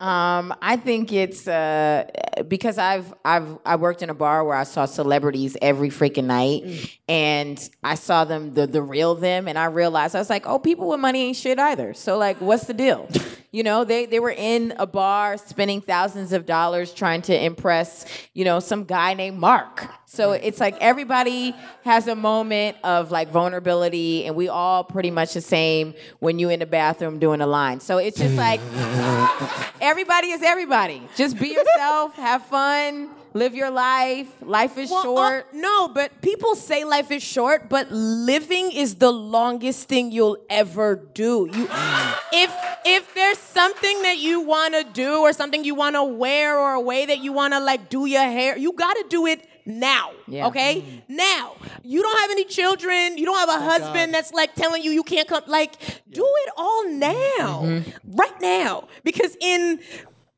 [0.00, 2.04] Um, I think it's uh,
[2.48, 6.98] because I've I've I worked in a bar where I saw celebrities every freaking night,
[7.08, 10.58] and I saw them the the real them, and I realized I was like, oh,
[10.58, 11.94] people with money ain't shit either.
[11.94, 13.08] So like, what's the deal?
[13.54, 18.04] You know, they they were in a bar spending thousands of dollars trying to impress,
[18.32, 19.86] you know, some guy named Mark.
[20.06, 25.34] So it's like everybody has a moment of like vulnerability, and we all pretty much
[25.34, 27.78] the same when you in the bathroom doing a line.
[27.78, 28.58] So it's just like
[29.80, 31.00] everybody is everybody.
[31.14, 34.28] Just be yourself, have fun, live your life.
[34.40, 35.46] Life is Well, short.
[35.52, 40.38] uh, no, but people say life is short, but living is the longest thing you'll
[40.48, 41.50] ever do.
[41.52, 41.68] You,
[42.32, 42.52] if
[42.86, 46.74] if there's something that you want to do or something you want to wear or
[46.74, 49.46] a way that you want to like do your hair, you got to do it
[49.66, 50.10] now.
[50.28, 50.46] Yeah.
[50.48, 51.02] Okay?
[51.08, 51.56] Now.
[51.82, 53.18] You don't have any children.
[53.18, 55.42] You don't have a husband that's like telling you you can't come.
[55.46, 55.72] Like,
[56.10, 57.82] do it all now.
[58.06, 58.88] Right now.
[59.02, 59.80] Because in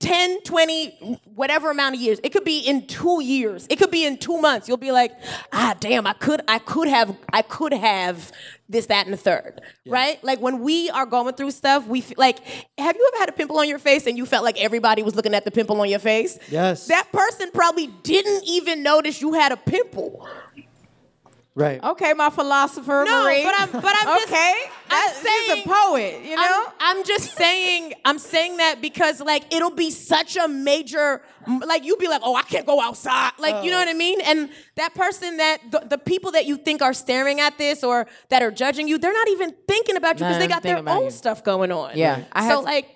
[0.00, 4.04] 10, 20, whatever amount of years, it could be in two years, it could be
[4.04, 4.68] in two months.
[4.68, 5.12] You'll be like,
[5.52, 8.30] ah, damn, I could, I could have, I could have
[8.68, 10.22] this, that, and the third, right?
[10.22, 12.40] Like when we are going through stuff, we f- like,
[12.76, 15.14] have you ever had a pimple on your face and you felt like everybody was
[15.14, 16.38] looking at the pimple on your face?
[16.50, 16.88] Yes.
[16.88, 20.28] That person probably didn't even notice you had a pimple.
[21.56, 21.82] Right.
[21.82, 23.42] Okay, my philosopher No, Marie.
[23.42, 24.54] but I'm- but I'm just- okay.
[24.90, 26.64] I'm That- she's a poet, you know.
[26.78, 31.22] I'm, I'm just saying, I'm saying that because like it'll be such a major,
[31.66, 34.20] like you'll be like, oh, I can't go outside, like you know what I mean?
[34.20, 38.06] And that person that the, the people that you think are staring at this or
[38.28, 40.86] that are judging you, they're not even thinking about you because Not they got their
[40.86, 41.10] own you.
[41.10, 41.92] stuff going on.
[41.96, 42.88] Yeah, I so had- like.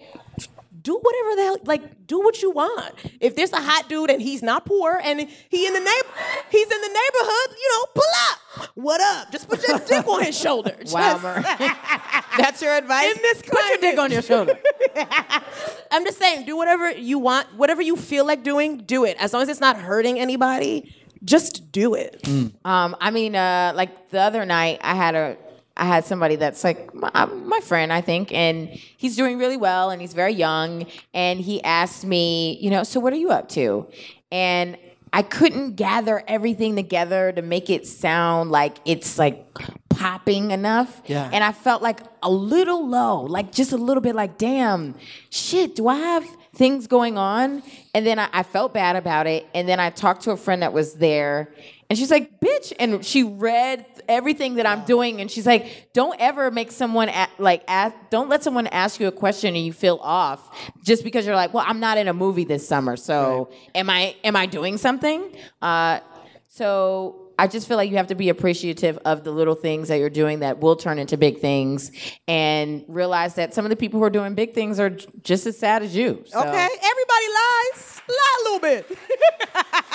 [0.81, 2.95] Do whatever the hell, like, do what you want.
[3.21, 6.09] If there's a hot dude and he's not poor and he in the neighbor,
[6.51, 8.69] he's in the neighborhood, you know, pull up.
[8.77, 9.33] What up?
[9.33, 10.75] Just put your dick on his shoulder.
[10.91, 11.59] Wow, Just-.
[12.39, 13.15] That's your advice.
[13.17, 14.59] In this Put your dick on your shoulder.
[15.91, 19.17] I'm just saying, do whatever you want, whatever you feel like doing, do it.
[19.21, 22.27] As long as it's not hurting anybody, just do it.
[22.65, 25.37] Um, I mean, uh, like the other night, I had a,
[25.77, 29.57] I had somebody that's like my, uh, my friend, I think, and he's doing really
[29.57, 33.31] well, and he's very young, and he asked me, you know, so what are you
[33.31, 33.89] up to?
[34.31, 34.77] And
[35.13, 39.45] I couldn't gather everything together to make it sound like it's like
[39.89, 41.03] popping enough.
[41.07, 41.29] Yeah.
[41.33, 44.95] And I felt like a little low, like just a little bit like, damn,
[45.31, 47.63] shit, do I have things going on?
[47.95, 49.47] And then I, I felt bad about it.
[49.53, 51.53] And then I talked to a friend that was there,
[51.91, 52.73] and she's like, bitch.
[52.79, 57.29] And she read everything that I'm doing, and she's like, don't ever make someone a-
[57.39, 60.49] like, ask, don't let someone ask you a question and you feel off
[60.85, 64.17] just because you're like, well, I'm not in a movie this summer, so am I?
[64.25, 65.35] Am I doing something?
[65.61, 66.01] Uh,
[66.49, 69.97] so I just feel like you have to be appreciative of the little things that
[69.99, 71.91] you're doing that will turn into big things,
[72.29, 75.47] and realize that some of the people who are doing big things are j- just
[75.47, 76.23] as sad as you.
[76.27, 76.39] So.
[76.39, 76.49] Okay?
[76.51, 77.27] Everybody
[77.73, 78.00] lies.
[78.11, 78.99] Lie a little bit.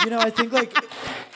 [0.04, 0.72] You know, I think like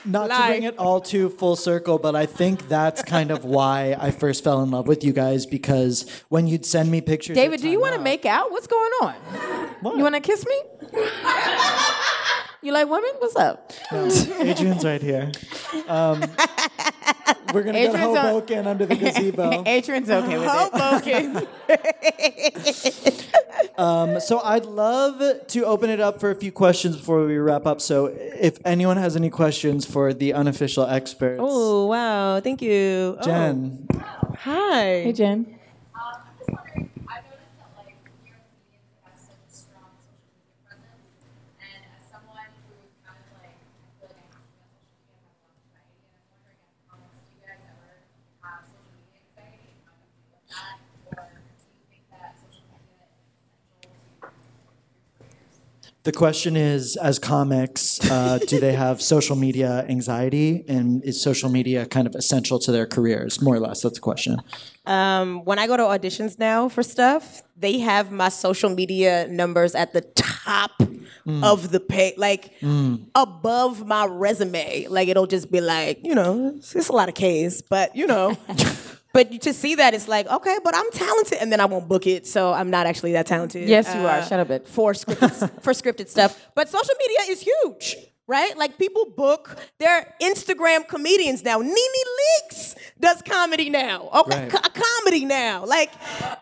[0.06, 3.96] not to bring it all to full circle, but I think that's kind of why
[4.00, 7.36] I first fell in love with you guys because when you'd send me pictures.
[7.36, 8.52] David, do you want to make out?
[8.52, 9.16] What's going on?
[9.98, 10.62] You want to kiss me?
[12.62, 13.10] you like women?
[13.18, 13.72] What's up?
[13.92, 15.32] Adrian's right here.
[15.88, 16.22] Um,
[17.54, 19.64] we're gonna go to Adrian's on- Hoboken under the gazebo.
[19.66, 23.26] Adrian's okay with it.
[23.78, 27.66] Um, so I'd love to open it up for a few questions before we wrap
[27.66, 27.80] up.
[27.80, 32.40] So if anyone has any questions for the unofficial experts, Oh, wow.
[32.42, 33.18] Thank you.
[33.20, 33.88] Oh, Jen.
[34.40, 34.82] Hi.
[35.04, 35.32] Hey, Jen.
[35.40, 35.48] Um,
[35.96, 40.60] I'm just wondering, I've noticed that like your comedians have such a strong social media
[40.68, 41.08] presence,
[41.64, 45.24] and as someone who's kind of like, I feel like I have to be on
[45.24, 47.48] social media, I have a lot of anxiety, and I'm wondering as comments, do you
[47.48, 47.96] guys ever
[48.44, 50.76] have social media anxiety and how you deal with that,
[51.16, 55.56] or do you think that social media is essential to your careers?
[56.10, 61.50] The question is, as comics, uh, do they have social media anxiety, and is social
[61.50, 63.44] media kind of essential to their careers?
[63.44, 64.42] More or less, that's the question.
[64.88, 69.76] Um, when I go to auditions now for stuff, they have my social media numbers
[69.76, 70.82] at the top
[71.44, 72.56] of the page, like
[73.14, 74.88] above my resume.
[74.90, 78.08] Like it'll just be like, you know, it's, it's a lot of K's, but you
[78.08, 78.36] know.
[79.12, 82.06] But to see that, it's like, okay, but I'm talented, and then I won't book
[82.06, 83.68] it, so I'm not actually that talented.
[83.68, 84.20] Yes, you are.
[84.20, 84.68] Uh, Shut up, bitch.
[84.68, 86.48] For scripted, for scripted stuff.
[86.54, 87.96] But social media is huge,
[88.30, 88.56] right?
[88.58, 91.58] Like people book their Instagram comedians now.
[91.60, 91.76] Nene
[92.22, 94.08] Leakes does comedy now.
[94.14, 94.50] Okay, Right.
[94.52, 94.70] co-
[95.02, 95.66] comedy now.
[95.66, 95.92] Like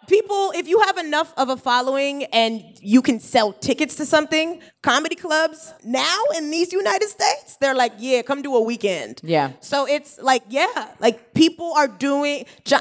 [0.07, 4.61] people, if you have enough of a following and you can sell tickets to something,
[4.83, 9.21] comedy clubs now in these United States, they're like, yeah, come do a weekend.
[9.23, 9.51] Yeah.
[9.61, 12.45] So it's like, yeah, like people are doing.
[12.65, 12.77] Jo-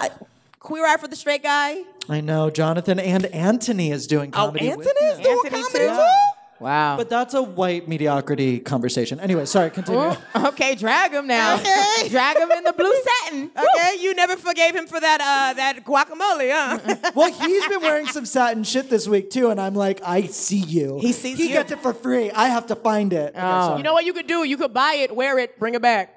[0.59, 1.83] Queer Eye for the Straight Guy.
[2.09, 4.69] I know Jonathan and Anthony is doing Oh, comedy.
[4.75, 5.95] with Anthony is doing Anthony comedy too?
[5.95, 6.36] too.
[6.59, 6.97] Wow.
[6.97, 9.21] But that's a white mediocrity conversation.
[9.21, 10.15] Anyway, sorry, continue.
[10.35, 11.57] okay, drag him now.
[11.67, 12.09] Okay.
[12.09, 12.93] drag him in the blue
[13.25, 13.51] satin.
[13.57, 17.11] Okay, you never forgave him for that uh, that guacamole, huh?
[17.15, 20.59] Well, he's been wearing some satin shit this week too, and I'm like, I see
[20.59, 20.99] you.
[21.01, 21.53] He sees He you.
[21.55, 22.31] gets it for free.
[22.31, 23.35] I have to find it.
[23.37, 24.45] Okay, you know what you could do?
[24.45, 26.16] You could buy it, wear it, bring it back.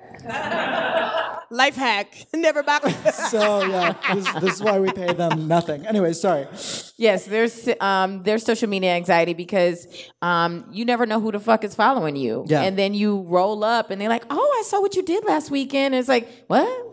[1.51, 2.13] Life hack.
[2.33, 2.83] Never back.
[3.29, 5.85] So yeah, this, this is why we pay them nothing.
[5.85, 6.47] Anyway, sorry.
[6.97, 9.87] Yes, there's um, there's social media anxiety because
[10.21, 12.45] um, you never know who the fuck is following you.
[12.47, 12.61] Yeah.
[12.63, 15.51] And then you roll up and they're like, "Oh, I saw what you did last
[15.51, 16.88] weekend." And it's like, "What?"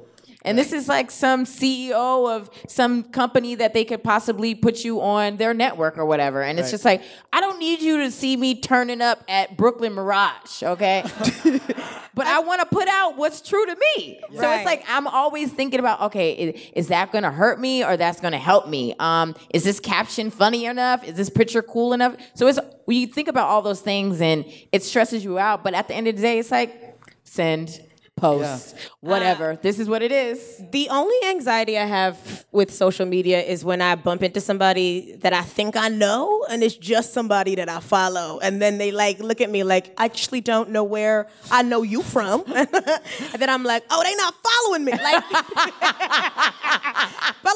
[0.47, 5.01] And this is like some CEO of some company that they could possibly put you
[5.01, 6.43] on their network or whatever.
[6.43, 6.71] And it's Right.
[6.71, 11.03] just like, I don't need you to see me turning up at Brooklyn Mirage, okay?
[12.15, 14.21] but I want to put out what's true to me.
[14.35, 17.97] So it's like I'm always thinking about, okay, is, is that gonna hurt me or
[17.97, 18.95] that's gonna help me?
[18.99, 21.03] Um, is this caption funny enough?
[21.05, 22.17] Is this picture cool enough?
[22.35, 25.75] So it's when you think about all those things and it stresses you out, but
[25.75, 27.81] at the end of the day, it's like send,
[28.17, 29.59] post, uh, whatever.
[29.61, 30.63] this is what it is.
[30.73, 35.35] The only anxiety I have with social media is when I bump into somebody that
[35.35, 38.39] I think I know and it's just somebody that I follow.
[38.41, 41.83] And then they like look at me like, I actually don't know where I know
[41.83, 42.43] you from.
[42.55, 44.93] and then I'm like, oh, they not following me.
[44.93, 45.45] Like, but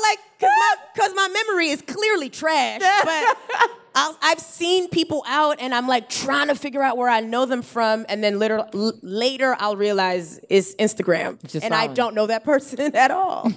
[0.02, 2.82] like, cause my, cause my memory is clearly trash.
[3.02, 7.20] But I'll, I've seen people out and I'm like trying to figure out where I
[7.20, 8.06] know them from.
[8.08, 11.42] And then later, l- later I'll realize it's Instagram.
[11.46, 13.50] Just and I don't know that person at all.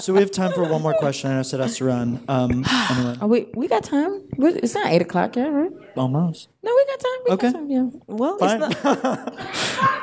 [0.00, 1.30] So we have time for one more question.
[1.30, 2.22] I know said us to run.
[2.28, 3.18] Um, anyone?
[3.22, 4.22] Oh, we we got time.
[4.36, 5.70] We- It's not eight o'clock yet, right?
[5.96, 6.48] Almost.
[6.62, 7.18] No, we got time.
[7.24, 7.52] We Okay.
[7.52, 7.70] got time.
[7.70, 7.86] Yeah.
[8.06, 8.62] well, Fine.
[8.62, 9.34] it's not.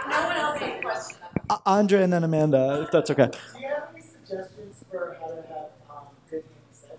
[0.09, 1.17] No one else has a question.
[1.49, 3.29] Uh, Andre and then Amanda, if that's okay.
[3.31, 6.97] Do you have any suggestions for how to have um, good sex?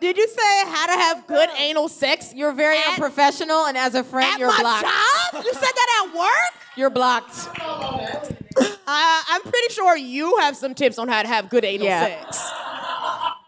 [0.01, 2.33] Did you say how to have good anal sex?
[2.35, 4.83] You're very At- unprofessional, and as a friend, you're my blocked.
[4.83, 5.45] job?
[5.45, 6.55] You said that at work?
[6.77, 7.49] You're blocked.
[8.93, 12.07] Uh, I'm pretty sure you have some tips on how to have good anal Yeah.
[12.25, 12.51] sex.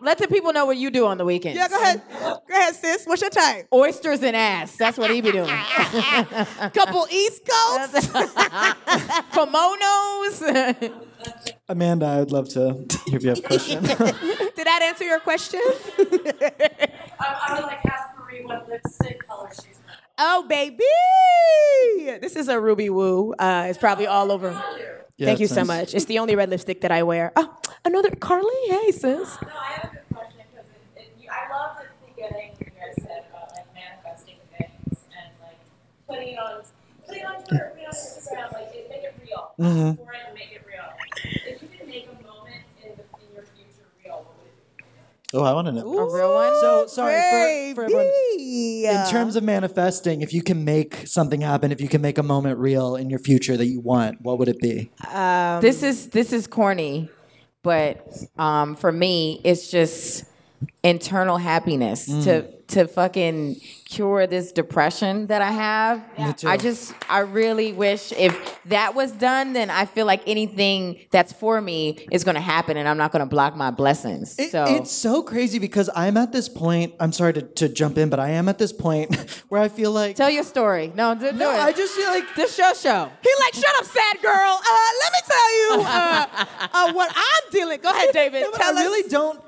[0.01, 1.59] Let the people know what you do on the weekends.
[1.59, 2.01] Yeah, go ahead.
[2.21, 3.05] Go ahead, sis.
[3.07, 3.67] What's your type?
[3.75, 4.77] Oysters and ass.
[4.77, 5.49] That's what he be doing.
[6.73, 7.93] Couple East Coast?
[9.33, 10.93] Kimonos.
[11.73, 13.83] Amanda, I would love to hear if you have a question.
[13.83, 15.61] Did that answer your question?
[15.65, 20.01] I, I would like ask Marie what lipstick color she's wearing.
[20.19, 20.85] Oh, baby.
[22.21, 23.33] This is a Ruby Woo.
[23.39, 24.51] Uh, it's probably all over.
[25.17, 25.95] Yeah, Thank you it's so much.
[25.95, 27.33] It's the only red lipstick that I wear.
[27.37, 27.57] Oh,
[27.87, 28.53] another Carly.
[28.67, 29.03] Hey, sis.
[29.03, 30.67] No, I have a good question because
[30.97, 35.33] it, it, you, I love the beginning you guys said about like manifesting things and
[35.41, 35.57] like
[36.07, 36.63] putting it on,
[37.07, 39.53] putting it on Twitter, putting it on Instagram, like it, make it real.
[39.59, 39.89] Mm-hmm.
[39.89, 40.85] Ask for it make it real.
[41.25, 44.77] If you could make a moment in, the, in your future real, what would it
[44.79, 44.85] be?
[45.35, 45.99] Oh, I want to know.
[45.99, 46.55] A real one?
[46.61, 47.15] So sorry
[47.75, 48.11] for, for everyone.
[48.37, 48.87] Baby.
[48.87, 52.23] In terms of manifesting, if you can make something happen, if you can make a
[52.23, 54.91] moment real in your future that you want, what would it be?
[55.61, 57.09] this is this is corny,
[57.63, 58.07] but
[58.37, 60.25] um, for me, it's just
[60.83, 63.55] internal happiness to to fucking
[63.85, 66.37] cure this depression that I have.
[66.39, 66.49] Too.
[66.49, 71.35] I just I really wish if that was done, then I feel like anything that's
[71.35, 74.39] for me is gonna happen, and I'm not gonna block my blessings.
[74.39, 76.95] It- so It's so crazy because I'm at this point.
[76.99, 79.15] I'm sorry to, to jump in, but I am at this point
[79.51, 80.17] where I feel like.
[80.17, 80.93] tell your story.
[80.95, 81.59] No, do, do no, it.
[81.61, 83.11] I just feel like the show show.
[83.23, 84.33] He like, shut up, sad girl.
[84.33, 86.27] Uh, let me tell you uh,
[86.73, 87.81] uh, what I'm dealing.
[87.83, 88.43] Go ahead, David.
[88.53, 88.77] No, I us.
[88.77, 89.41] really don't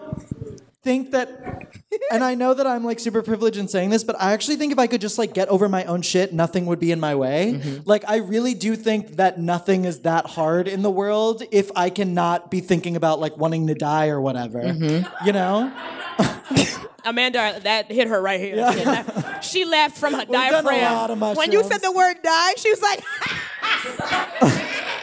[0.84, 1.72] think that.
[2.12, 4.72] And I know that I'm like super privileged in saying this, but I actually think
[4.72, 7.14] if I could just like get over my own shit, nothing would be in my
[7.14, 7.54] way.
[7.54, 7.88] Mm-hmm.
[7.88, 11.90] Like I really do think that nothing is that hard in the world if I
[11.90, 14.60] cannot be thinking about like wanting to die or whatever.
[14.60, 15.26] Mm-hmm.
[15.26, 15.72] You know?
[17.04, 18.72] Amanda, that hit her right here.
[18.72, 20.92] She, laughed, she laughed from her done a diaphragm.
[20.94, 23.00] lot of when you said the word die, she was like,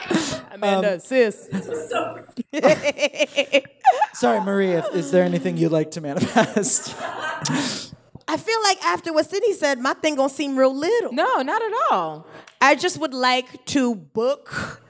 [0.62, 1.50] Amanda, um, sis.
[4.14, 6.96] Sorry, Marie, is there anything you'd like to manifest?
[8.28, 11.12] I feel like after what Sydnee said, my thing gonna seem real little.
[11.12, 12.26] No, not at all.
[12.62, 14.82] I just would like to book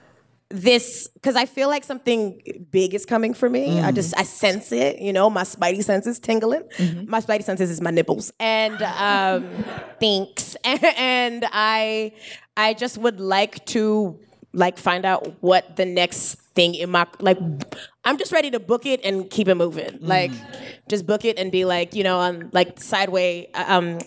[0.52, 3.80] this because I feel like something big is coming for me.
[3.80, 3.96] I mm.
[3.96, 5.00] just I sense it.
[5.00, 6.64] You know, my spidey senses tingling.
[6.78, 7.10] Mm-hmm.
[7.10, 9.50] My spidey senses is my nipples and um,
[10.00, 10.56] thanks.
[10.98, 12.12] And I
[12.56, 14.20] I just would like to
[14.54, 17.38] like find out what the next thing in my like.
[18.04, 20.00] I'm just ready to book it and keep it moving.
[20.02, 20.56] Like, mm.
[20.90, 23.48] just book it and be like, you know, on like sideway.
[23.54, 24.00] Uh, um,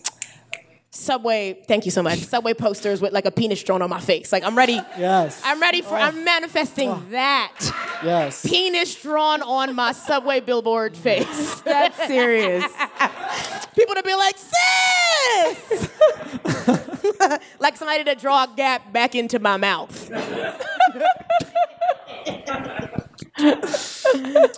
[0.95, 2.19] Subway, thank you so much.
[2.35, 4.33] Subway posters with like a penis drawn on my face.
[4.33, 4.81] Like I'm ready.
[4.99, 5.43] Yes.
[5.45, 5.95] I'm ready for.
[5.97, 7.53] I'm manifesting that
[8.03, 8.47] yes.
[8.47, 11.61] penis drawn on my subway billboard face.
[11.61, 12.65] That's serious.
[13.75, 15.91] People to be like, sis,
[17.59, 20.11] like somebody to draw a gap back into my mouth.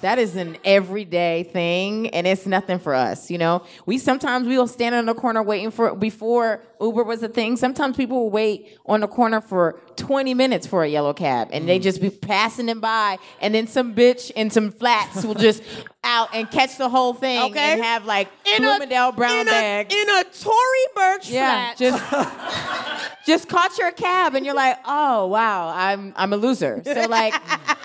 [0.00, 3.30] That is an everyday thing, and it's nothing for us.
[3.30, 7.22] You know, we sometimes we will stand in the corner waiting for before Uber was
[7.22, 7.56] a thing.
[7.56, 11.68] Sometimes people will wait on the corner for 20 minutes for a yellow cab, and
[11.68, 11.82] they mm.
[11.82, 15.62] just be passing them by, and then some bitch in some flats will just
[16.08, 17.72] out and catch the whole thing Okay.
[17.74, 21.76] and have like In Bloomingdale a, brown in a, in a Tory Burch Yeah, flat.
[21.78, 26.82] just just caught your cab and you're like, oh wow, I'm I'm a loser.
[26.84, 27.34] So like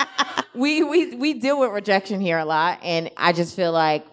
[0.56, 4.06] we we we deal with rejection here a lot, and I just feel like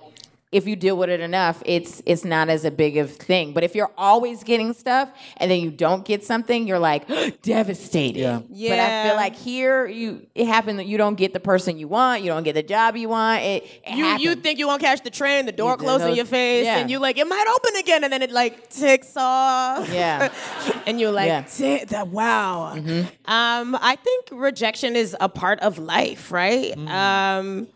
[0.53, 3.53] if you deal with it enough, it's it's not as a big of thing.
[3.53, 7.07] But if you're always getting stuff and then you don't get something, you're like
[7.42, 8.18] devastated.
[8.18, 8.40] Yeah.
[8.51, 8.70] yeah.
[8.70, 11.86] But I feel like here you it happened that you don't get the person you
[11.86, 13.42] want, you don't get the job you want.
[13.42, 16.24] It, it you you think you won't catch the train, the door closes in your
[16.24, 16.78] face, yeah.
[16.78, 19.88] and you like it might open again, and then it like ticks off.
[19.92, 20.32] Yeah.
[20.86, 21.42] and you're like, Yeah.
[21.42, 22.72] "Ti- that wow.
[22.72, 26.76] Um, I think rejection is a part of life, right?
[26.76, 27.68] Um,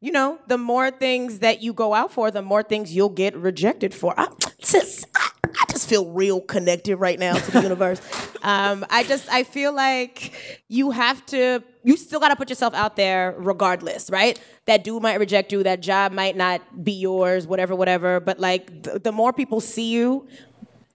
[0.00, 3.34] you know, the more things that you go out for, the more things you'll get
[3.34, 4.14] rejected for.
[4.18, 4.28] I,
[4.58, 8.00] just, I, I just feel real connected right now to the universe.
[8.42, 12.74] Um, I just, I feel like you have to, you still got to put yourself
[12.74, 14.38] out there regardless, right?
[14.66, 18.20] That dude might reject you, that job might not be yours, whatever, whatever.
[18.20, 20.28] But like, th- the more people see you,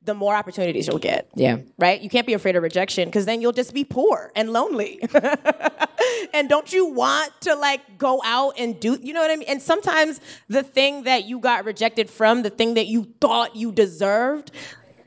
[0.03, 1.29] the more opportunities you'll get.
[1.35, 1.57] Yeah.
[1.77, 2.01] Right?
[2.01, 4.99] You can't be afraid of rejection because then you'll just be poor and lonely.
[6.33, 9.47] and don't you want to like go out and do, you know what I mean?
[9.47, 13.71] And sometimes the thing that you got rejected from, the thing that you thought you
[13.71, 14.51] deserved,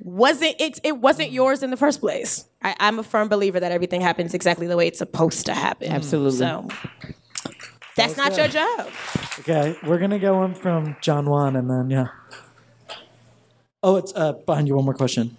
[0.01, 2.45] wasn't it it wasn't yours in the first place.
[2.63, 5.91] I, I'm a firm believer that everything happens exactly the way it's supposed to happen.
[5.91, 6.39] Absolutely.
[6.39, 6.69] So
[7.97, 8.91] that's not your job.
[9.41, 12.09] Okay, we're gonna go on from John Juan and then yeah.
[13.87, 14.75] Oh, it's uh, behind you.
[14.77, 15.37] One more question.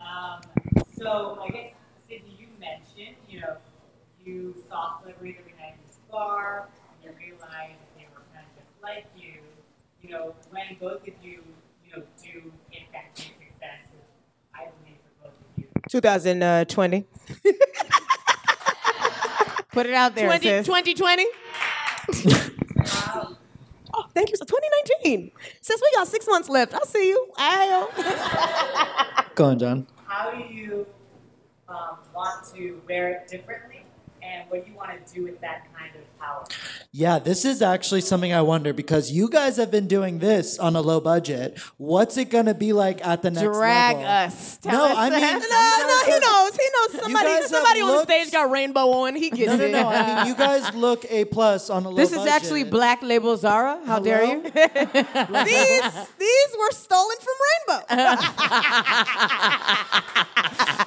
[0.00, 0.40] Um,
[0.96, 1.72] so I guess
[2.08, 3.56] Sydnee, you mentioned, you know,
[4.24, 6.68] you saw celebrities every night in this bar,
[7.02, 9.40] and you realized they were kind of just like you.
[10.00, 11.42] You know, when both of you,
[11.84, 13.80] you know, do in fact reach success,
[14.54, 15.66] I believe for both of you.
[15.88, 17.02] 2020.
[19.72, 20.26] Put it out there.
[20.26, 20.66] 20, sis.
[20.66, 21.26] 2020?
[23.98, 24.36] oh, thank you.
[24.36, 25.30] So 2019.
[25.60, 27.28] Since we got six months left, I'll see you.
[27.36, 29.86] I Go on, John.
[30.06, 30.86] How do you
[31.68, 33.84] um, want to wear it differently,
[34.22, 36.44] and what do you want to do with that kind of power?
[36.92, 40.74] Yeah, this is actually something I wonder because you guys have been doing this on
[40.76, 41.58] a low budget.
[41.76, 44.10] What's it gonna be like at the next Drag level?
[44.10, 44.56] us.
[44.58, 45.20] Tell No, us I mean.
[45.48, 46.52] No, no, he knows.
[46.56, 47.42] He knows somebody.
[47.46, 49.14] Somebody on the looked- stage got rainbow on.
[49.16, 49.72] He gets No, no, it.
[49.72, 49.88] no.
[49.88, 52.10] I mean, you guys look a plus on a low budget.
[52.10, 52.32] This is budget.
[52.34, 53.78] actually Black Label Zara.
[53.86, 54.42] How dare you?
[54.42, 55.82] these
[56.18, 57.84] these were stolen from Rainbow.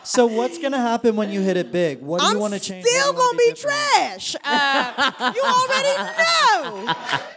[0.04, 2.02] So what's gonna happen when you hit it big?
[2.02, 2.86] What do I'm you want to change?
[2.86, 3.76] Still gonna be, different?
[3.94, 4.36] trash.
[4.44, 6.94] Uh, you already know.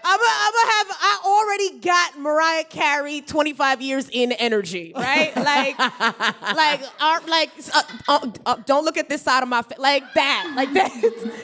[0.06, 0.86] I'm gonna have.
[0.90, 5.34] I already got Mariah Carey 25 years in energy, right?
[5.36, 9.78] Like, like, uh, like, uh, uh, uh, don't look at this side of my face,
[9.78, 10.90] like that, like that.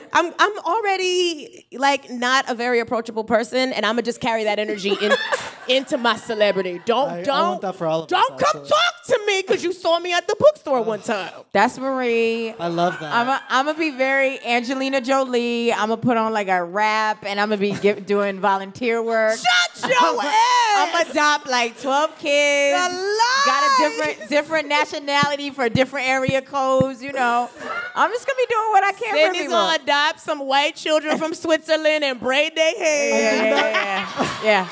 [0.13, 4.59] I'm, I'm already like not a very approachable person, and I'm gonna just carry that
[4.59, 5.13] energy in,
[5.69, 6.81] into my celebrity.
[6.85, 8.69] Don't, I- I don't, want that for all of us, don't come actually.
[8.69, 11.33] talk to me because you saw me at the bookstore one time.
[11.53, 12.51] That's Marie.
[12.59, 13.15] I love that.
[13.15, 15.73] I'm a, I'm gonna be very Angelina Jolie.
[15.73, 19.39] I'm gonna put on like a rap, and I'm gonna be give, doing volunteer work.
[19.75, 20.77] Shut your ass.
[20.77, 22.79] I'm gonna adopt like 12 kids.
[22.81, 23.11] The
[23.47, 27.03] Got a different different nationality for different area codes.
[27.03, 27.49] You know,
[27.95, 29.49] I'm just gonna be doing what I can for people.
[29.51, 33.11] gonna adopt some white children from Switzerland and braid their hair.
[33.11, 34.45] yeah, yeah, yeah, yeah.
[34.45, 34.69] yeah.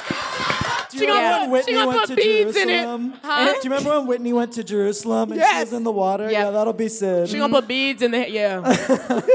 [0.90, 2.72] Do you gonna remember put- when Whitney she gonna went put to beads in it.
[2.72, 3.14] Jerusalem?
[3.22, 3.44] Huh?
[3.52, 6.30] Do you remember when Whitney went to Jerusalem and she was in the water?
[6.30, 6.44] Yeah.
[6.44, 7.28] Yeah, that'll be Sid.
[7.28, 8.30] She gonna put beads in the.
[8.30, 9.20] Yeah.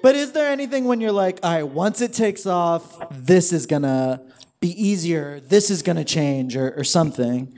[0.00, 3.66] But is there anything when you're like, all right, once it takes off, this is
[3.66, 4.20] gonna
[4.60, 7.52] be easier, this is gonna change, or, or something?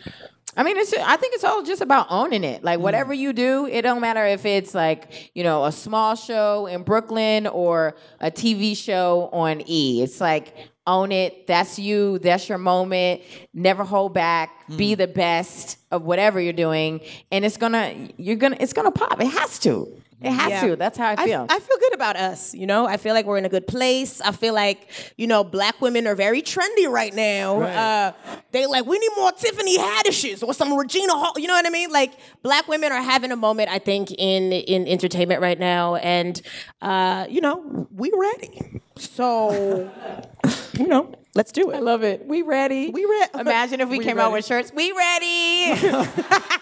[0.57, 0.93] I mean, it's.
[0.93, 2.65] I think it's all just about owning it.
[2.65, 6.67] Like whatever you do, it don't matter if it's like you know a small show
[6.67, 10.03] in Brooklyn or a TV show on E.
[10.03, 10.55] It's like
[10.87, 11.47] own it.
[11.47, 12.19] That's you.
[12.19, 13.23] That's your moment.
[13.55, 14.69] Never hold back.
[14.69, 14.77] Mm.
[14.77, 18.09] Be the best of whatever you're doing, and it's gonna.
[18.17, 18.57] You're gonna.
[18.59, 19.21] It's gonna pop.
[19.21, 19.89] It has to.
[20.23, 20.67] It has Yeah.
[20.69, 20.77] to.
[20.77, 21.47] That's how I feel.
[21.49, 22.55] I feel good about us.
[22.55, 24.21] You know, I feel like we're in a good place.
[24.21, 27.61] I feel like, you know, black women are very trendy right now.
[27.61, 27.75] Right.
[27.75, 28.13] Uh,
[28.53, 31.33] they like, we need more Tiffany Haddishes or some Regina Hall.
[31.37, 31.91] You know what I mean?
[31.91, 32.13] Like,
[32.43, 36.41] black women are having a moment, I think, in in entertainment right now, and
[36.83, 38.81] uh, you know, we ready.
[38.97, 39.91] So,
[40.79, 41.77] you know, let's do it.
[41.77, 42.27] I love it.
[42.27, 42.91] We ready.
[42.91, 44.71] We re- Imagine if we, We came out with shirts.
[44.75, 45.73] We ready.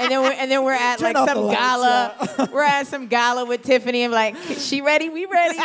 [0.00, 2.48] and then we're, and then we're at Turn like the some lights, gala.
[2.52, 5.08] we're at some gala with Tiffany and like, she ready?
[5.08, 5.56] We ready?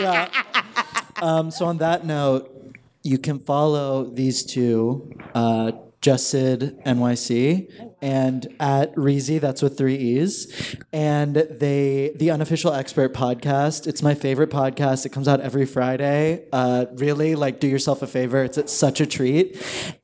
[0.00, 0.28] Yeah.
[1.22, 8.54] Um, so on that note, you can follow these two, uh, Just Sid NYC and
[8.58, 10.76] at Reeezy, that's with three E's.
[10.92, 13.86] And they the unofficial expert podcast.
[13.86, 15.04] It's my favorite podcast.
[15.04, 16.46] It comes out every Friday.
[16.52, 18.42] Uh, really, like do yourself a favor.
[18.42, 19.56] It's, it's such a treat.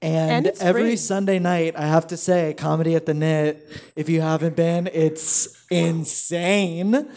[0.03, 0.97] And, And every free.
[0.97, 3.67] Sunday night, I have to say, comedy at the knit.
[3.97, 7.11] If you haven't been, it's insane.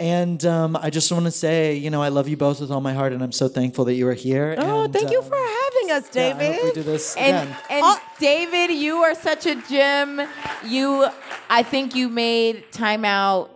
[0.00, 2.80] And um, I just want to say, you know, I love you both with all
[2.80, 4.54] my heart, and I'm so thankful that you are here.
[4.58, 6.50] Oh, and, thank you um, for having us, yeah, David.
[6.50, 7.58] I hope we do this And, again.
[7.70, 8.00] and oh.
[8.18, 10.20] David, you are such a gem.
[10.64, 11.06] You,
[11.50, 13.50] I think you made Time Out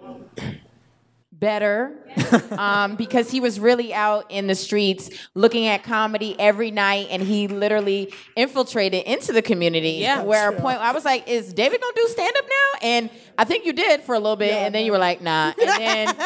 [1.33, 1.93] better
[2.59, 7.23] um, because he was really out in the streets looking at comedy every night and
[7.23, 10.23] he literally infiltrated into the community Yeah.
[10.23, 12.79] where a point I was like is David gonna do stand up now?
[12.83, 15.53] And I think you did for a little bit and then you were like nah.
[15.61, 16.17] And then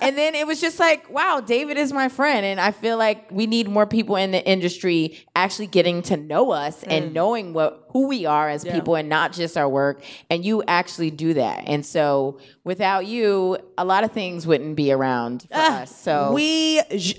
[0.00, 2.44] and then it was just like wow David is my friend.
[2.44, 6.50] And I feel like we need more people in the industry actually getting to know
[6.50, 10.02] us and knowing what who we are as people and not just our work.
[10.28, 11.64] And you actually do that.
[11.66, 16.32] And so without you a lot of things wouldn't be around for ah, us so
[16.32, 17.18] we j-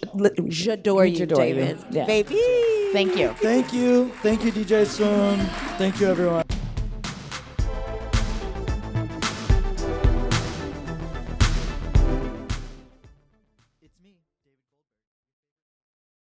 [0.57, 1.53] j'adore you, adore you.
[1.55, 1.77] David.
[1.91, 2.05] Yeah.
[2.05, 2.39] Baby.
[2.93, 4.11] thank you Thank you.
[4.25, 5.39] Thank you, DJ Soon.
[5.77, 6.43] Thank you, everyone.